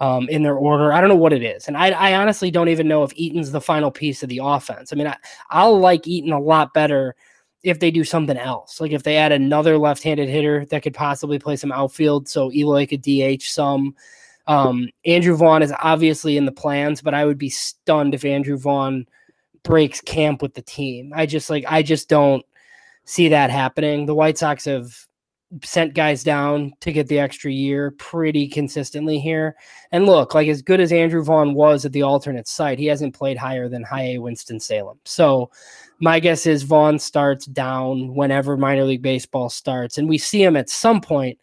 um, 0.00 0.26
in 0.30 0.42
their 0.42 0.56
order. 0.56 0.90
I 0.90 1.02
don't 1.02 1.10
know 1.10 1.16
what 1.16 1.34
it 1.34 1.42
is. 1.42 1.68
And 1.68 1.76
I, 1.76 1.90
I, 1.90 2.14
honestly 2.14 2.50
don't 2.50 2.70
even 2.70 2.88
know 2.88 3.02
if 3.02 3.12
Eaton's 3.14 3.52
the 3.52 3.60
final 3.60 3.90
piece 3.90 4.22
of 4.22 4.30
the 4.30 4.40
offense. 4.42 4.90
I 4.90 4.96
mean, 4.96 5.06
I, 5.06 5.18
I'll 5.50 5.78
like 5.78 6.06
Eaton 6.06 6.32
a 6.32 6.40
lot 6.40 6.72
better 6.72 7.14
if 7.62 7.78
they 7.78 7.90
do 7.90 8.04
something 8.04 8.38
else, 8.38 8.80
like 8.80 8.92
if 8.92 9.02
they 9.02 9.18
add 9.18 9.32
another 9.32 9.76
left-handed 9.76 10.30
hitter 10.30 10.64
that 10.70 10.82
could 10.82 10.94
possibly 10.94 11.38
play 11.38 11.56
some 11.56 11.72
outfield, 11.72 12.26
so 12.26 12.50
Eloy 12.50 12.86
could 12.86 13.02
DH 13.02 13.42
some. 13.42 13.94
Um, 14.46 14.88
Andrew 15.04 15.36
Vaughn 15.36 15.62
is 15.62 15.72
obviously 15.82 16.36
in 16.36 16.46
the 16.46 16.52
plans, 16.52 17.00
but 17.00 17.14
I 17.14 17.24
would 17.24 17.38
be 17.38 17.50
stunned 17.50 18.14
if 18.14 18.24
Andrew 18.24 18.56
Vaughn 18.56 19.06
breaks 19.62 20.00
camp 20.00 20.42
with 20.42 20.54
the 20.54 20.62
team. 20.62 21.12
I 21.14 21.26
just 21.26 21.48
like 21.48 21.64
I 21.68 21.82
just 21.82 22.08
don't 22.08 22.44
see 23.04 23.28
that 23.28 23.50
happening. 23.50 24.06
The 24.06 24.14
White 24.14 24.38
Sox 24.38 24.64
have 24.64 25.06
sent 25.62 25.94
guys 25.94 26.24
down 26.24 26.72
to 26.80 26.92
get 26.92 27.08
the 27.08 27.18
extra 27.18 27.50
year 27.50 27.90
pretty 27.92 28.48
consistently 28.48 29.18
here. 29.18 29.54
And 29.90 30.06
look, 30.06 30.34
like 30.34 30.48
as 30.48 30.62
good 30.62 30.80
as 30.80 30.92
Andrew 30.92 31.22
Vaughn 31.22 31.54
was 31.54 31.84
at 31.84 31.92
the 31.92 32.02
alternate 32.02 32.48
site, 32.48 32.78
he 32.78 32.86
hasn't 32.86 33.14
played 33.14 33.36
higher 33.36 33.68
than 33.68 33.82
high 33.82 34.14
A 34.14 34.18
Winston 34.18 34.58
Salem. 34.58 34.98
So 35.04 35.50
my 36.00 36.20
guess 36.20 36.46
is 36.46 36.62
Vaughn 36.62 36.98
starts 36.98 37.46
down 37.46 38.14
whenever 38.14 38.56
minor 38.56 38.84
league 38.84 39.02
baseball 39.02 39.48
starts, 39.50 39.98
and 39.98 40.08
we 40.08 40.18
see 40.18 40.42
him 40.42 40.56
at 40.56 40.70
some 40.70 41.00
point. 41.00 41.38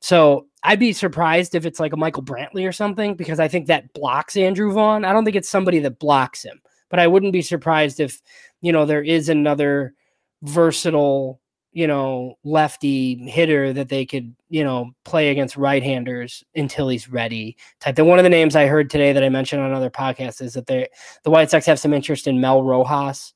So 0.00 0.46
I'd 0.62 0.78
be 0.78 0.92
surprised 0.92 1.54
if 1.54 1.66
it's 1.66 1.80
like 1.80 1.92
a 1.92 1.96
Michael 1.96 2.22
Brantley 2.22 2.68
or 2.68 2.72
something 2.72 3.14
because 3.14 3.40
I 3.40 3.48
think 3.48 3.66
that 3.66 3.92
blocks 3.92 4.36
Andrew 4.36 4.72
Vaughn. 4.72 5.04
I 5.04 5.12
don't 5.12 5.24
think 5.24 5.36
it's 5.36 5.48
somebody 5.48 5.78
that 5.80 5.98
blocks 5.98 6.44
him, 6.44 6.60
but 6.88 7.00
I 7.00 7.06
wouldn't 7.06 7.32
be 7.32 7.42
surprised 7.42 8.00
if 8.00 8.20
you 8.60 8.72
know 8.72 8.86
there 8.86 9.02
is 9.02 9.28
another 9.28 9.94
versatile 10.42 11.40
you 11.72 11.86
know 11.86 12.38
lefty 12.44 13.16
hitter 13.28 13.72
that 13.72 13.88
they 13.88 14.06
could 14.06 14.34
you 14.48 14.64
know 14.64 14.90
play 15.04 15.30
against 15.30 15.56
right-handers 15.56 16.44
until 16.54 16.88
he's 16.88 17.10
ready 17.10 17.56
type 17.80 17.96
then 17.96 18.06
one 18.06 18.18
of 18.18 18.22
the 18.22 18.28
names 18.30 18.56
i 18.56 18.66
heard 18.66 18.88
today 18.88 19.12
that 19.12 19.24
i 19.24 19.28
mentioned 19.28 19.60
on 19.60 19.68
another 19.68 19.90
podcast 19.90 20.40
is 20.40 20.54
that 20.54 20.66
they 20.66 20.88
the 21.24 21.30
white 21.30 21.50
sox 21.50 21.66
have 21.66 21.78
some 21.78 21.92
interest 21.92 22.26
in 22.26 22.40
mel 22.40 22.62
rojas 22.62 23.34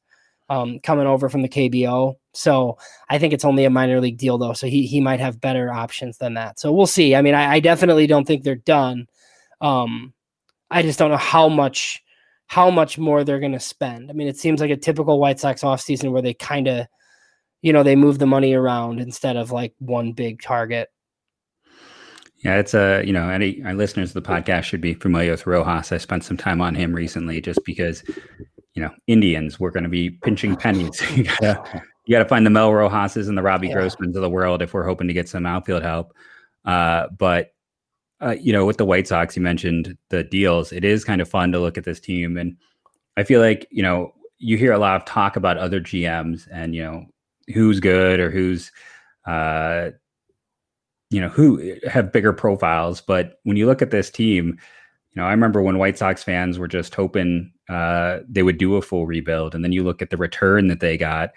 um, 0.52 0.81
coming 0.81 1.07
over 1.07 1.28
from 1.31 1.40
the 1.42 1.49
KBO. 1.49 2.16
So 2.32 2.78
I 3.08 3.18
think 3.18 3.32
it's 3.32 3.44
only 3.44 3.64
a 3.64 3.70
minor 3.70 4.00
league 4.00 4.18
deal 4.18 4.38
though. 4.38 4.54
So 4.54 4.66
he 4.66 4.86
he 4.86 5.00
might 5.00 5.20
have 5.20 5.40
better 5.40 5.72
options 5.72 6.18
than 6.18 6.34
that. 6.34 6.58
So 6.58 6.72
we'll 6.72 6.86
see. 6.86 7.14
I 7.14 7.22
mean, 7.22 7.34
I, 7.34 7.54
I 7.54 7.60
definitely 7.60 8.06
don't 8.06 8.26
think 8.26 8.42
they're 8.42 8.54
done. 8.54 9.06
Um, 9.60 10.14
I 10.70 10.82
just 10.82 10.98
don't 10.98 11.10
know 11.10 11.16
how 11.16 11.48
much 11.48 12.02
how 12.46 12.70
much 12.70 12.98
more 12.98 13.24
they're 13.24 13.40
going 13.40 13.52
to 13.52 13.60
spend. 13.60 14.10
I 14.10 14.14
mean, 14.14 14.28
it 14.28 14.38
seems 14.38 14.60
like 14.60 14.70
a 14.70 14.76
typical 14.76 15.18
White 15.18 15.40
Sox 15.40 15.62
offseason 15.62 16.12
where 16.12 16.22
they 16.22 16.34
kind 16.34 16.68
of, 16.68 16.86
you 17.62 17.72
know, 17.72 17.82
they 17.82 17.96
move 17.96 18.18
the 18.18 18.26
money 18.26 18.52
around 18.52 19.00
instead 19.00 19.36
of 19.36 19.52
like 19.52 19.74
one 19.78 20.12
big 20.12 20.42
target. 20.42 20.88
Yeah, 22.44 22.56
it's 22.56 22.74
a 22.74 23.04
you 23.04 23.12
know 23.12 23.28
any 23.28 23.62
our 23.62 23.74
listeners 23.74 24.14
of 24.14 24.22
the 24.22 24.28
podcast 24.28 24.64
should 24.64 24.80
be 24.80 24.94
familiar 24.94 25.30
with 25.30 25.46
Rojas. 25.46 25.92
I 25.92 25.98
spent 25.98 26.24
some 26.24 26.36
time 26.36 26.60
on 26.60 26.74
him 26.74 26.92
recently 26.92 27.40
just 27.40 27.60
because 27.64 28.02
you 28.74 28.82
know, 28.82 28.90
Indians, 29.06 29.60
we're 29.60 29.70
going 29.70 29.84
to 29.84 29.88
be 29.88 30.10
pinching 30.10 30.56
pennies. 30.56 31.00
you 31.16 31.24
gotta 31.24 31.82
you 32.04 32.16
gotta 32.16 32.28
find 32.28 32.44
the 32.44 32.50
Mel 32.50 32.71
Rojas's 32.71 33.28
and 33.28 33.37
the 33.37 33.42
Robbie 33.42 33.68
yeah. 33.68 33.76
Grossmans 33.76 34.16
of 34.16 34.23
the 34.23 34.30
world 34.30 34.62
if 34.62 34.75
we're 34.75 34.87
hoping 34.87 35.09
to 35.09 35.14
get 35.14 35.28
some 35.28 35.47
outfield 35.47 35.82
help. 35.82 36.14
Uh, 36.64 37.09
but 37.16 37.54
uh, 38.21 38.37
you 38.40 38.52
know, 38.52 38.64
with 38.64 38.76
the 38.76 38.85
White 38.85 39.09
Sox, 39.09 39.37
you 39.37 39.42
mentioned 39.42 39.97
the 40.11 40.23
deals. 40.23 40.73
It 40.73 40.85
is 40.85 41.04
kind 41.04 41.21
of 41.21 41.28
fun 41.28 41.50
to 41.52 41.59
look 41.59 41.76
at 41.76 41.85
this 41.85 42.00
team, 42.00 42.37
and 42.37 42.56
I 43.16 43.25
feel 43.25 43.40
like 43.40 43.66
you 43.71 43.82
know 43.82 44.12
you 44.38 44.56
hear 44.56 44.73
a 44.73 44.78
lot 44.78 44.97
of 44.97 45.04
talk 45.04 45.37
about 45.37 45.59
other 45.59 45.80
GMs 45.80 46.49
and 46.50 46.75
you 46.75 46.82
know 46.82 47.04
who's 47.52 47.80
good 47.80 48.21
or 48.21 48.30
who's 48.30 48.71
uh, 49.26 49.90
you 51.12 51.21
know, 51.21 51.28
who 51.28 51.76
have 51.87 52.11
bigger 52.11 52.32
profiles. 52.32 53.00
But 53.02 53.38
when 53.44 53.56
you 53.56 53.66
look 53.66 53.82
at 53.82 53.90
this 53.90 54.11
team, 54.11 54.59
you 55.14 55.21
know, 55.21 55.26
I 55.26 55.30
remember 55.30 55.61
when 55.61 55.78
White 55.78 55.99
Sox 55.99 56.23
fans 56.23 56.59
were 56.59 56.68
just 56.68 56.94
hoping 56.94 57.52
uh, 57.68 58.21
they 58.26 58.42
would 58.42 58.56
do 58.56 58.76
a 58.76 58.82
full 58.82 59.06
rebuild, 59.06 59.54
and 59.54 59.62
then 59.62 59.73
you 59.73 59.85
look 59.85 60.00
at 60.00 60.09
the 60.09 60.16
return 60.16 60.68
that 60.68 60.80
they 60.80 60.97
got. 60.97 61.30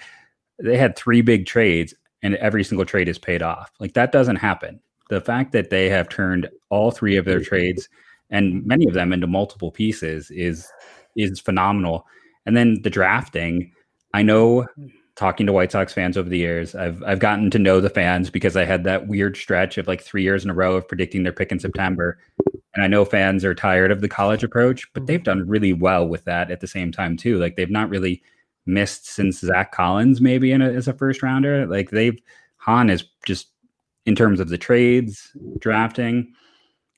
They 0.59 0.77
had 0.77 0.95
three 0.95 1.21
big 1.21 1.45
trades, 1.45 1.93
and 2.21 2.35
every 2.35 2.63
single 2.63 2.85
trade 2.85 3.07
is 3.07 3.17
paid 3.17 3.41
off. 3.41 3.71
Like 3.79 3.93
that 3.93 4.11
doesn't 4.11 4.37
happen. 4.37 4.79
The 5.09 5.21
fact 5.21 5.51
that 5.51 5.69
they 5.69 5.89
have 5.89 6.09
turned 6.09 6.49
all 6.69 6.91
three 6.91 7.17
of 7.17 7.25
their 7.25 7.39
trades 7.39 7.87
and 8.29 8.65
many 8.65 8.87
of 8.87 8.93
them 8.93 9.13
into 9.13 9.27
multiple 9.27 9.71
pieces 9.71 10.31
is 10.31 10.71
is 11.15 11.39
phenomenal. 11.39 12.05
And 12.45 12.55
then 12.55 12.81
the 12.83 12.89
drafting, 12.89 13.71
I 14.13 14.23
know 14.23 14.67
talking 15.15 15.45
to 15.45 15.53
White 15.53 15.71
Sox 15.71 15.93
fans 15.93 16.17
over 16.17 16.27
the 16.27 16.37
years, 16.37 16.75
I've 16.75 17.01
I've 17.03 17.19
gotten 17.19 17.49
to 17.51 17.59
know 17.59 17.79
the 17.79 17.89
fans 17.89 18.29
because 18.29 18.57
I 18.57 18.65
had 18.65 18.83
that 18.83 19.07
weird 19.07 19.37
stretch 19.37 19.77
of 19.77 19.87
like 19.87 20.01
three 20.01 20.23
years 20.23 20.43
in 20.43 20.49
a 20.49 20.55
row 20.55 20.75
of 20.75 20.87
predicting 20.87 21.23
their 21.23 21.33
pick 21.33 21.51
in 21.51 21.59
September. 21.59 22.17
And 22.73 22.83
I 22.83 22.87
know 22.87 23.05
fans 23.05 23.45
are 23.45 23.55
tired 23.55 23.91
of 23.91 24.01
the 24.01 24.09
college 24.09 24.43
approach, 24.43 24.91
but 24.93 25.01
mm-hmm. 25.01 25.07
they've 25.07 25.23
done 25.23 25.47
really 25.47 25.71
well 25.71 26.07
with 26.07 26.25
that 26.25 26.51
at 26.51 26.59
the 26.59 26.67
same 26.67 26.91
time 26.91 27.15
too. 27.15 27.37
Like 27.39 27.55
they've 27.55 27.69
not 27.69 27.89
really 27.89 28.21
missed 28.65 29.07
since 29.07 29.39
Zack 29.39 29.71
Collins 29.71 30.21
maybe 30.21 30.51
in 30.51 30.61
a, 30.61 30.69
as 30.71 30.87
a 30.87 30.93
first 30.93 31.21
rounder. 31.21 31.65
Like 31.65 31.91
they've 31.91 32.19
Hahn 32.57 32.89
is 32.89 33.03
just 33.25 33.49
in 34.05 34.15
terms 34.15 34.39
of 34.39 34.49
the 34.49 34.57
trades, 34.57 35.31
drafting, 35.59 36.33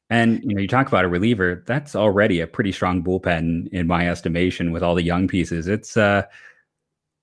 and 0.09 0.41
you 0.43 0.55
know, 0.55 0.61
you 0.61 0.67
talk 0.67 0.87
about 0.87 1.05
a 1.05 1.09
reliever. 1.09 1.63
That's 1.67 1.95
already 1.95 2.39
a 2.39 2.47
pretty 2.47 2.71
strong 2.71 3.03
bullpen 3.03 3.67
in 3.69 3.87
my 3.87 4.09
estimation 4.09 4.71
with 4.71 4.83
all 4.83 4.95
the 4.95 5.03
young 5.03 5.27
pieces. 5.27 5.67
It's 5.67 5.97
uh, 5.97 6.23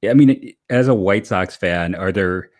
I 0.08 0.14
mean, 0.14 0.52
as 0.70 0.88
a 0.88 0.94
White 0.94 1.26
Sox 1.26 1.56
fan, 1.56 1.94
are 1.94 2.12
there? 2.12 2.50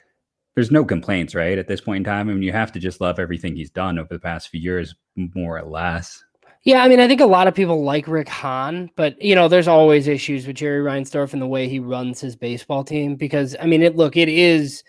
There's 0.54 0.70
no 0.70 0.84
complaints, 0.84 1.34
right? 1.34 1.58
At 1.58 1.66
this 1.66 1.80
point 1.80 1.98
in 1.98 2.04
time, 2.04 2.30
I 2.30 2.32
mean, 2.32 2.42
you 2.42 2.52
have 2.52 2.70
to 2.72 2.78
just 2.78 3.00
love 3.00 3.18
everything 3.18 3.56
he's 3.56 3.70
done 3.70 3.98
over 3.98 4.08
the 4.12 4.20
past 4.20 4.48
few 4.48 4.60
years, 4.60 4.94
more 5.16 5.58
or 5.58 5.64
less. 5.64 6.22
Yeah, 6.64 6.82
I 6.82 6.88
mean, 6.88 6.98
I 6.98 7.06
think 7.06 7.20
a 7.20 7.26
lot 7.26 7.46
of 7.46 7.54
people 7.54 7.84
like 7.84 8.08
Rick 8.08 8.28
Hahn, 8.28 8.90
but 8.96 9.20
you 9.20 9.34
know, 9.34 9.48
there's 9.48 9.68
always 9.68 10.08
issues 10.08 10.46
with 10.46 10.56
Jerry 10.56 10.82
Reinsdorf 10.82 11.34
and 11.34 11.42
the 11.42 11.46
way 11.46 11.68
he 11.68 11.78
runs 11.78 12.20
his 12.22 12.36
baseball 12.36 12.82
team. 12.82 13.16
Because 13.16 13.54
I 13.60 13.66
mean, 13.66 13.82
it 13.82 13.96
look, 13.96 14.16
it 14.16 14.30
is 14.30 14.82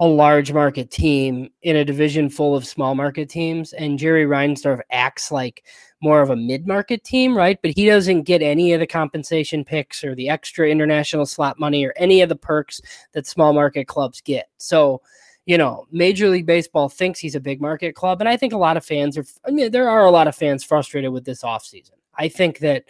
a 0.00 0.06
large 0.06 0.52
market 0.52 0.90
team 0.90 1.48
in 1.62 1.76
a 1.76 1.84
division 1.84 2.30
full 2.30 2.56
of 2.56 2.66
small 2.66 2.96
market 2.96 3.28
teams. 3.28 3.72
And 3.74 3.98
Jerry 3.98 4.24
Reinsdorf 4.24 4.80
acts 4.90 5.30
like 5.30 5.64
more 6.02 6.20
of 6.20 6.30
a 6.30 6.36
mid 6.36 6.66
market 6.66 7.04
team, 7.04 7.36
right? 7.36 7.58
But 7.62 7.72
he 7.76 7.86
doesn't 7.86 8.22
get 8.22 8.42
any 8.42 8.72
of 8.72 8.80
the 8.80 8.86
compensation 8.86 9.64
picks 9.64 10.02
or 10.02 10.16
the 10.16 10.28
extra 10.30 10.68
international 10.68 11.26
slot 11.26 11.60
money 11.60 11.84
or 11.84 11.92
any 11.96 12.22
of 12.22 12.28
the 12.28 12.36
perks 12.36 12.80
that 13.12 13.26
small 13.26 13.52
market 13.52 13.86
clubs 13.86 14.20
get. 14.20 14.48
So, 14.56 15.00
you 15.50 15.58
know, 15.58 15.86
Major 15.90 16.28
League 16.28 16.46
Baseball 16.46 16.88
thinks 16.88 17.18
he's 17.18 17.34
a 17.34 17.40
big 17.40 17.60
market 17.60 17.94
club. 17.94 18.20
And 18.20 18.28
I 18.28 18.36
think 18.36 18.52
a 18.52 18.58
lot 18.58 18.76
of 18.76 18.84
fans 18.84 19.18
are, 19.18 19.24
I 19.46 19.50
mean, 19.50 19.70
there 19.70 19.88
are 19.88 20.06
a 20.06 20.10
lot 20.10 20.28
of 20.28 20.36
fans 20.36 20.62
frustrated 20.62 21.12
with 21.12 21.24
this 21.24 21.42
offseason. 21.42 21.92
I 22.14 22.28
think 22.28 22.58
that 22.60 22.84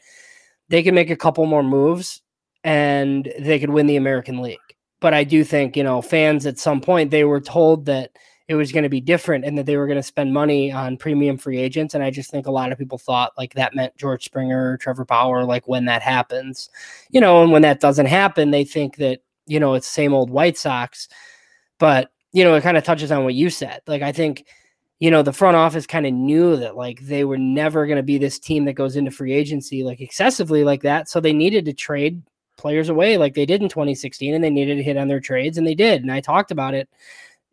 they 0.69 0.83
can 0.83 0.95
make 0.95 1.11
a 1.11 1.17
couple 1.17 1.47
more 1.47 1.63
moves 1.63 2.23
and 2.63 3.33
they 3.39 3.59
could 3.59 3.71
win 3.71 3.87
the 3.87 3.97
American 3.97 4.43
League 4.43 4.59
but 5.01 5.15
I 5.15 5.25
do 5.25 5.43
think, 5.43 5.77
you 5.77 5.83
know, 5.83 6.03
fans 6.03 6.47
at 6.47 6.59
some 6.59 6.81
point 6.81 7.11
they 7.11 7.25
were 7.25 7.41
told 7.41 7.87
that 7.87 8.13
it 8.49 8.55
was 8.55 8.73
going 8.73 8.83
to 8.83 8.89
be 8.89 9.01
different 9.01 9.45
and 9.45 9.57
that 9.57 9.65
they 9.65 9.77
were 9.77 9.87
going 9.87 9.97
to 9.97 10.03
spend 10.03 10.35
money 10.35 10.73
on 10.73 10.97
premium 10.97 11.39
free 11.39 11.59
agents. 11.59 11.95
And 11.95 12.05
I 12.05 12.11
just 12.11 12.31
think 12.31 12.47
a 12.47 12.53
lot 12.53 12.73
of 12.73 12.79
people 12.79 12.99
thought 12.99 13.33
like 13.39 13.55
that 13.55 13.75
meant 13.75 13.97
George 13.97 14.25
Springer, 14.25 14.77
Trevor 14.77 15.05
Bauer, 15.05 15.45
like 15.45 15.67
when 15.69 15.87
that 15.87 16.03
happens, 16.03 16.69
you 17.11 17.21
know, 17.21 17.43
and 17.43 17.53
when 17.53 17.63
that 17.63 17.81
doesn't 17.81 18.07
happen, 18.07 18.51
they 18.51 18.65
think 18.65 18.97
that, 18.97 19.21
you 19.47 19.61
know, 19.61 19.75
it's 19.75 19.87
same 19.87 20.13
old 20.13 20.31
White 20.31 20.59
Sox. 20.59 21.09
But, 21.79 22.11
you 22.33 22.45
know, 22.45 22.55
it 22.55 22.63
kind 22.63 22.77
of 22.77 22.85
touches 22.85 23.11
on 23.11 23.25
what 23.25 23.35
you 23.35 23.51
said. 23.51 23.81
Like, 23.87 24.03
I 24.03 24.13
think, 24.13 24.47
you 24.99 25.11
know, 25.11 25.23
the 25.23 25.33
front 25.33 25.57
office 25.57 25.87
kind 25.87 26.07
of 26.07 26.13
knew 26.13 26.57
that 26.57 26.77
like 26.77 27.01
they 27.01 27.25
were 27.25 27.39
never 27.39 27.87
going 27.87 27.97
to 27.97 28.03
be 28.03 28.19
this 28.19 28.39
team 28.39 28.67
that 28.67 28.75
goes 28.75 28.97
into 28.97 29.11
free 29.11 29.33
agency 29.33 29.83
like 29.83 30.01
excessively 30.01 30.63
like 30.63 30.83
that. 30.83 31.09
So 31.09 31.21
they 31.21 31.33
needed 31.33 31.65
to 31.65 31.73
trade 31.73 32.23
players 32.61 32.91
away 32.91 33.17
like 33.17 33.35
they 33.35 33.47
did 33.47 33.63
in 33.63 33.69
2016 33.71 34.35
and 34.35 34.45
they 34.45 34.51
needed 34.51 34.77
to 34.77 34.83
hit 34.83 34.99
on 34.99 35.09
their 35.09 35.21
trades 35.21 35.57
and 35.57 35.67
they 35.67 35.75
did. 35.75 36.03
And 36.03 36.13
I 36.13 36.21
talked 36.21 36.51
about 36.51 36.75
it, 36.75 36.89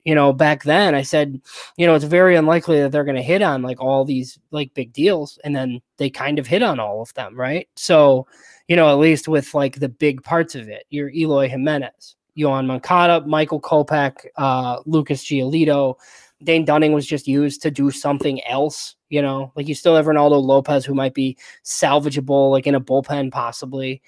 you 0.04 0.14
know, 0.14 0.34
back 0.34 0.64
then. 0.64 0.94
I 0.94 1.04
said, 1.04 1.42
you 1.78 1.88
know, 1.88 1.96
it's 1.96 2.04
very 2.04 2.36
unlikely 2.36 2.82
that 2.82 2.92
they're 2.92 3.06
going 3.06 3.16
to 3.16 3.22
hit 3.24 3.42
on 3.42 3.62
like 3.62 3.80
all 3.80 4.04
these 4.04 4.38
like 4.52 4.74
big 4.74 4.92
deals. 4.92 5.40
And 5.46 5.56
then 5.56 5.82
they 5.96 6.10
kind 6.10 6.40
of 6.40 6.48
hit 6.48 6.62
on 6.62 6.82
all 6.82 7.02
of 7.02 7.14
them, 7.14 7.40
right? 7.40 7.70
So, 7.78 8.28
you 8.68 8.76
know, 8.76 8.92
at 8.92 9.00
least 9.00 9.30
with 9.30 9.54
like 9.54 9.80
the 9.80 9.90
big 9.90 10.22
parts 10.22 10.54
of 10.54 10.68
it, 10.68 10.84
your 10.90 11.10
Eloy 11.10 11.48
Jimenez, 11.48 12.17
Yoan 12.38 12.68
Moncada, 12.68 13.26
Michael 13.26 13.62
Kopech, 13.62 14.26
uh, 14.36 14.80
Lucas 14.86 15.24
Giolito. 15.24 15.96
Dane 16.44 16.66
Dunning 16.66 16.94
was 16.94 17.08
just 17.08 17.28
used 17.28 17.64
to 17.64 17.72
do 17.72 17.90
something 17.90 18.44
else, 18.46 18.96
you 19.10 19.24
know, 19.24 19.52
like 19.56 19.68
you 19.68 19.74
still 19.74 19.96
have 19.96 20.06
Reynaldo 20.06 20.40
Lopez 20.40 20.86
who 20.86 20.94
might 20.94 21.16
be 21.16 21.36
salvageable, 21.66 22.52
like 22.52 22.68
in 22.68 22.76
a 22.76 22.80
bullpen 22.80 23.32
possibly 23.32 24.04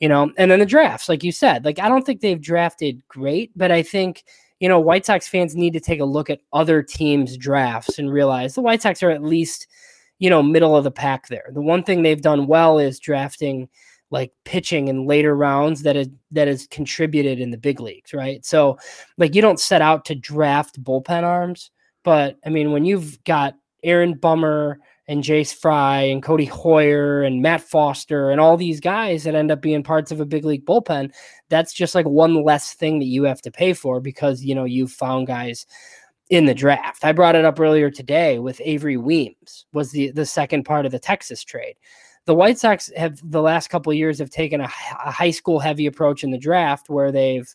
you 0.00 0.08
know, 0.08 0.32
and 0.38 0.50
then 0.50 0.58
the 0.58 0.66
drafts, 0.66 1.08
like 1.08 1.22
you 1.22 1.30
said, 1.30 1.64
like 1.64 1.78
I 1.78 1.88
don't 1.88 2.04
think 2.04 2.20
they've 2.20 2.40
drafted 2.40 3.02
great, 3.06 3.52
but 3.54 3.70
I 3.70 3.82
think, 3.82 4.24
you 4.58 4.68
know, 4.68 4.80
White 4.80 5.04
Sox 5.04 5.28
fans 5.28 5.54
need 5.54 5.74
to 5.74 5.80
take 5.80 6.00
a 6.00 6.06
look 6.06 6.30
at 6.30 6.40
other 6.52 6.82
teams' 6.82 7.36
drafts 7.36 7.98
and 7.98 8.10
realize 8.10 8.54
the 8.54 8.62
White 8.62 8.80
Sox 8.80 9.02
are 9.02 9.10
at 9.10 9.22
least, 9.22 9.68
you 10.18 10.30
know, 10.30 10.42
middle 10.42 10.74
of 10.74 10.84
the 10.84 10.90
pack 10.90 11.28
there. 11.28 11.50
The 11.52 11.60
one 11.60 11.82
thing 11.82 12.02
they've 12.02 12.20
done 12.20 12.46
well 12.46 12.78
is 12.78 12.98
drafting 12.98 13.68
like 14.10 14.32
pitching 14.44 14.88
in 14.88 15.06
later 15.06 15.34
rounds 15.36 15.82
that 15.82 15.96
is 15.96 16.08
that 16.32 16.48
has 16.48 16.66
contributed 16.66 17.40
in 17.40 17.50
the 17.50 17.58
big 17.58 17.80
leagues, 17.80 18.12
right? 18.12 18.44
So 18.44 18.78
like 19.18 19.34
you 19.34 19.42
don't 19.42 19.60
set 19.60 19.82
out 19.82 20.04
to 20.06 20.14
draft 20.14 20.82
bullpen 20.82 21.22
arms, 21.22 21.70
but 22.02 22.38
I 22.44 22.50
mean 22.50 22.72
when 22.72 22.84
you've 22.84 23.22
got 23.24 23.54
Aaron 23.82 24.14
Bummer 24.14 24.78
and 25.06 25.24
Jace 25.24 25.54
Fry 25.54 26.02
and 26.02 26.22
Codi 26.22 26.48
Heuer 26.48 27.26
and 27.26 27.42
Matt 27.42 27.62
Foster 27.62 28.30
and 28.30 28.40
all 28.40 28.56
these 28.56 28.80
guys 28.80 29.24
that 29.24 29.34
end 29.34 29.50
up 29.50 29.60
being 29.60 29.82
parts 29.82 30.12
of 30.12 30.20
a 30.20 30.26
big 30.26 30.44
league 30.44 30.66
bullpen, 30.66 31.12
that's 31.48 31.72
just 31.72 31.94
like 31.94 32.06
one 32.06 32.44
less 32.44 32.74
thing 32.74 32.98
that 33.00 33.06
you 33.06 33.24
have 33.24 33.42
to 33.42 33.50
pay 33.50 33.72
for 33.72 34.00
because 34.00 34.44
you 34.44 34.54
know 34.54 34.64
you've 34.64 34.92
found 34.92 35.26
guys 35.26 35.66
in 36.30 36.46
the 36.46 36.54
draft. 36.54 37.04
I 37.04 37.12
brought 37.12 37.34
it 37.34 37.44
up 37.44 37.58
earlier 37.58 37.90
today 37.90 38.38
with 38.38 38.60
Avery 38.64 38.96
Weems 38.96 39.66
was 39.72 39.90
the 39.90 40.10
the 40.12 40.26
second 40.26 40.64
part 40.64 40.86
of 40.86 40.92
the 40.92 40.98
Texas 40.98 41.44
trade. 41.44 41.74
The 42.26 42.34
White 42.34 42.58
Sox 42.58 42.90
have 42.96 43.20
the 43.28 43.42
last 43.42 43.68
couple 43.68 43.92
years 43.92 44.18
have 44.18 44.30
taken 44.30 44.60
a, 44.60 44.64
a 44.64 45.10
high 45.10 45.30
school 45.30 45.58
heavy 45.58 45.86
approach 45.86 46.22
in 46.22 46.30
the 46.30 46.38
draft 46.38 46.88
where 46.88 47.10
they've 47.10 47.52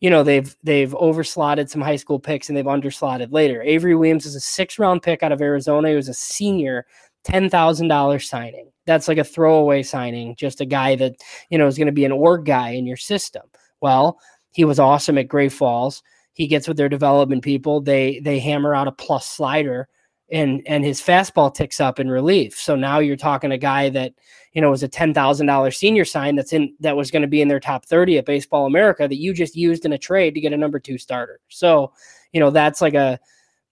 you 0.00 0.10
know 0.10 0.22
they've 0.22 0.54
they've 0.62 0.92
overslotted 0.92 1.68
some 1.68 1.80
high 1.80 1.96
school 1.96 2.18
picks 2.18 2.48
and 2.48 2.56
they've 2.56 2.64
underslotted 2.64 3.32
later. 3.32 3.62
Avery 3.62 3.94
Weems 3.94 4.26
is 4.26 4.34
a 4.34 4.40
six 4.40 4.78
round 4.78 5.02
pick 5.02 5.22
out 5.22 5.32
of 5.32 5.40
Arizona. 5.40 5.90
He 5.90 5.94
was 5.94 6.08
a 6.08 6.14
senior, 6.14 6.86
ten 7.24 7.48
thousand 7.48 7.88
dollars 7.88 8.28
signing. 8.28 8.70
That's 8.86 9.08
like 9.08 9.18
a 9.18 9.24
throwaway 9.24 9.82
signing, 9.82 10.36
just 10.36 10.60
a 10.60 10.66
guy 10.66 10.96
that 10.96 11.14
you 11.50 11.58
know 11.58 11.66
is 11.66 11.78
going 11.78 11.86
to 11.86 11.92
be 11.92 12.04
an 12.04 12.12
org 12.12 12.44
guy 12.44 12.70
in 12.70 12.86
your 12.86 12.96
system. 12.96 13.42
Well, 13.80 14.18
he 14.50 14.64
was 14.64 14.78
awesome 14.78 15.18
at 15.18 15.28
Great 15.28 15.52
Falls. 15.52 16.02
He 16.32 16.46
gets 16.46 16.68
with 16.68 16.76
their 16.76 16.88
development 16.90 17.42
people. 17.42 17.80
They 17.80 18.20
they 18.20 18.38
hammer 18.38 18.74
out 18.74 18.88
a 18.88 18.92
plus 18.92 19.26
slider 19.26 19.88
and 20.30 20.62
and 20.66 20.84
his 20.84 21.00
fastball 21.00 21.54
ticks 21.54 21.80
up 21.80 22.00
in 22.00 22.10
relief. 22.10 22.58
So 22.58 22.74
now 22.74 22.98
you're 22.98 23.16
talking 23.16 23.52
a 23.52 23.58
guy 23.58 23.88
that 23.90 24.12
you 24.52 24.60
know 24.60 24.70
was 24.70 24.82
a 24.82 24.88
ten 24.88 25.14
thousand 25.14 25.46
dollar 25.46 25.70
senior 25.70 26.04
sign 26.04 26.36
that's 26.36 26.52
in 26.52 26.74
that 26.80 26.96
was 26.96 27.10
going 27.10 27.22
to 27.22 27.28
be 27.28 27.40
in 27.40 27.48
their 27.48 27.60
top 27.60 27.84
thirty 27.84 28.18
at 28.18 28.26
Baseball 28.26 28.66
America 28.66 29.06
that 29.06 29.20
you 29.20 29.32
just 29.32 29.56
used 29.56 29.84
in 29.84 29.92
a 29.92 29.98
trade 29.98 30.34
to 30.34 30.40
get 30.40 30.52
a 30.52 30.56
number 30.56 30.80
two 30.80 30.98
starter. 30.98 31.40
So 31.48 31.92
you 32.32 32.40
know 32.40 32.50
that's 32.50 32.80
like 32.80 32.94
a 32.94 33.20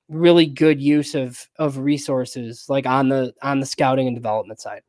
really 0.08 0.46
good 0.46 0.80
use 0.80 1.14
of 1.14 1.48
of 1.58 1.78
resources 1.78 2.66
like 2.68 2.86
on 2.86 3.08
the 3.08 3.34
on 3.42 3.60
the 3.60 3.66
scouting 3.66 4.06
and 4.06 4.16
development 4.16 4.60
side. 4.60 4.82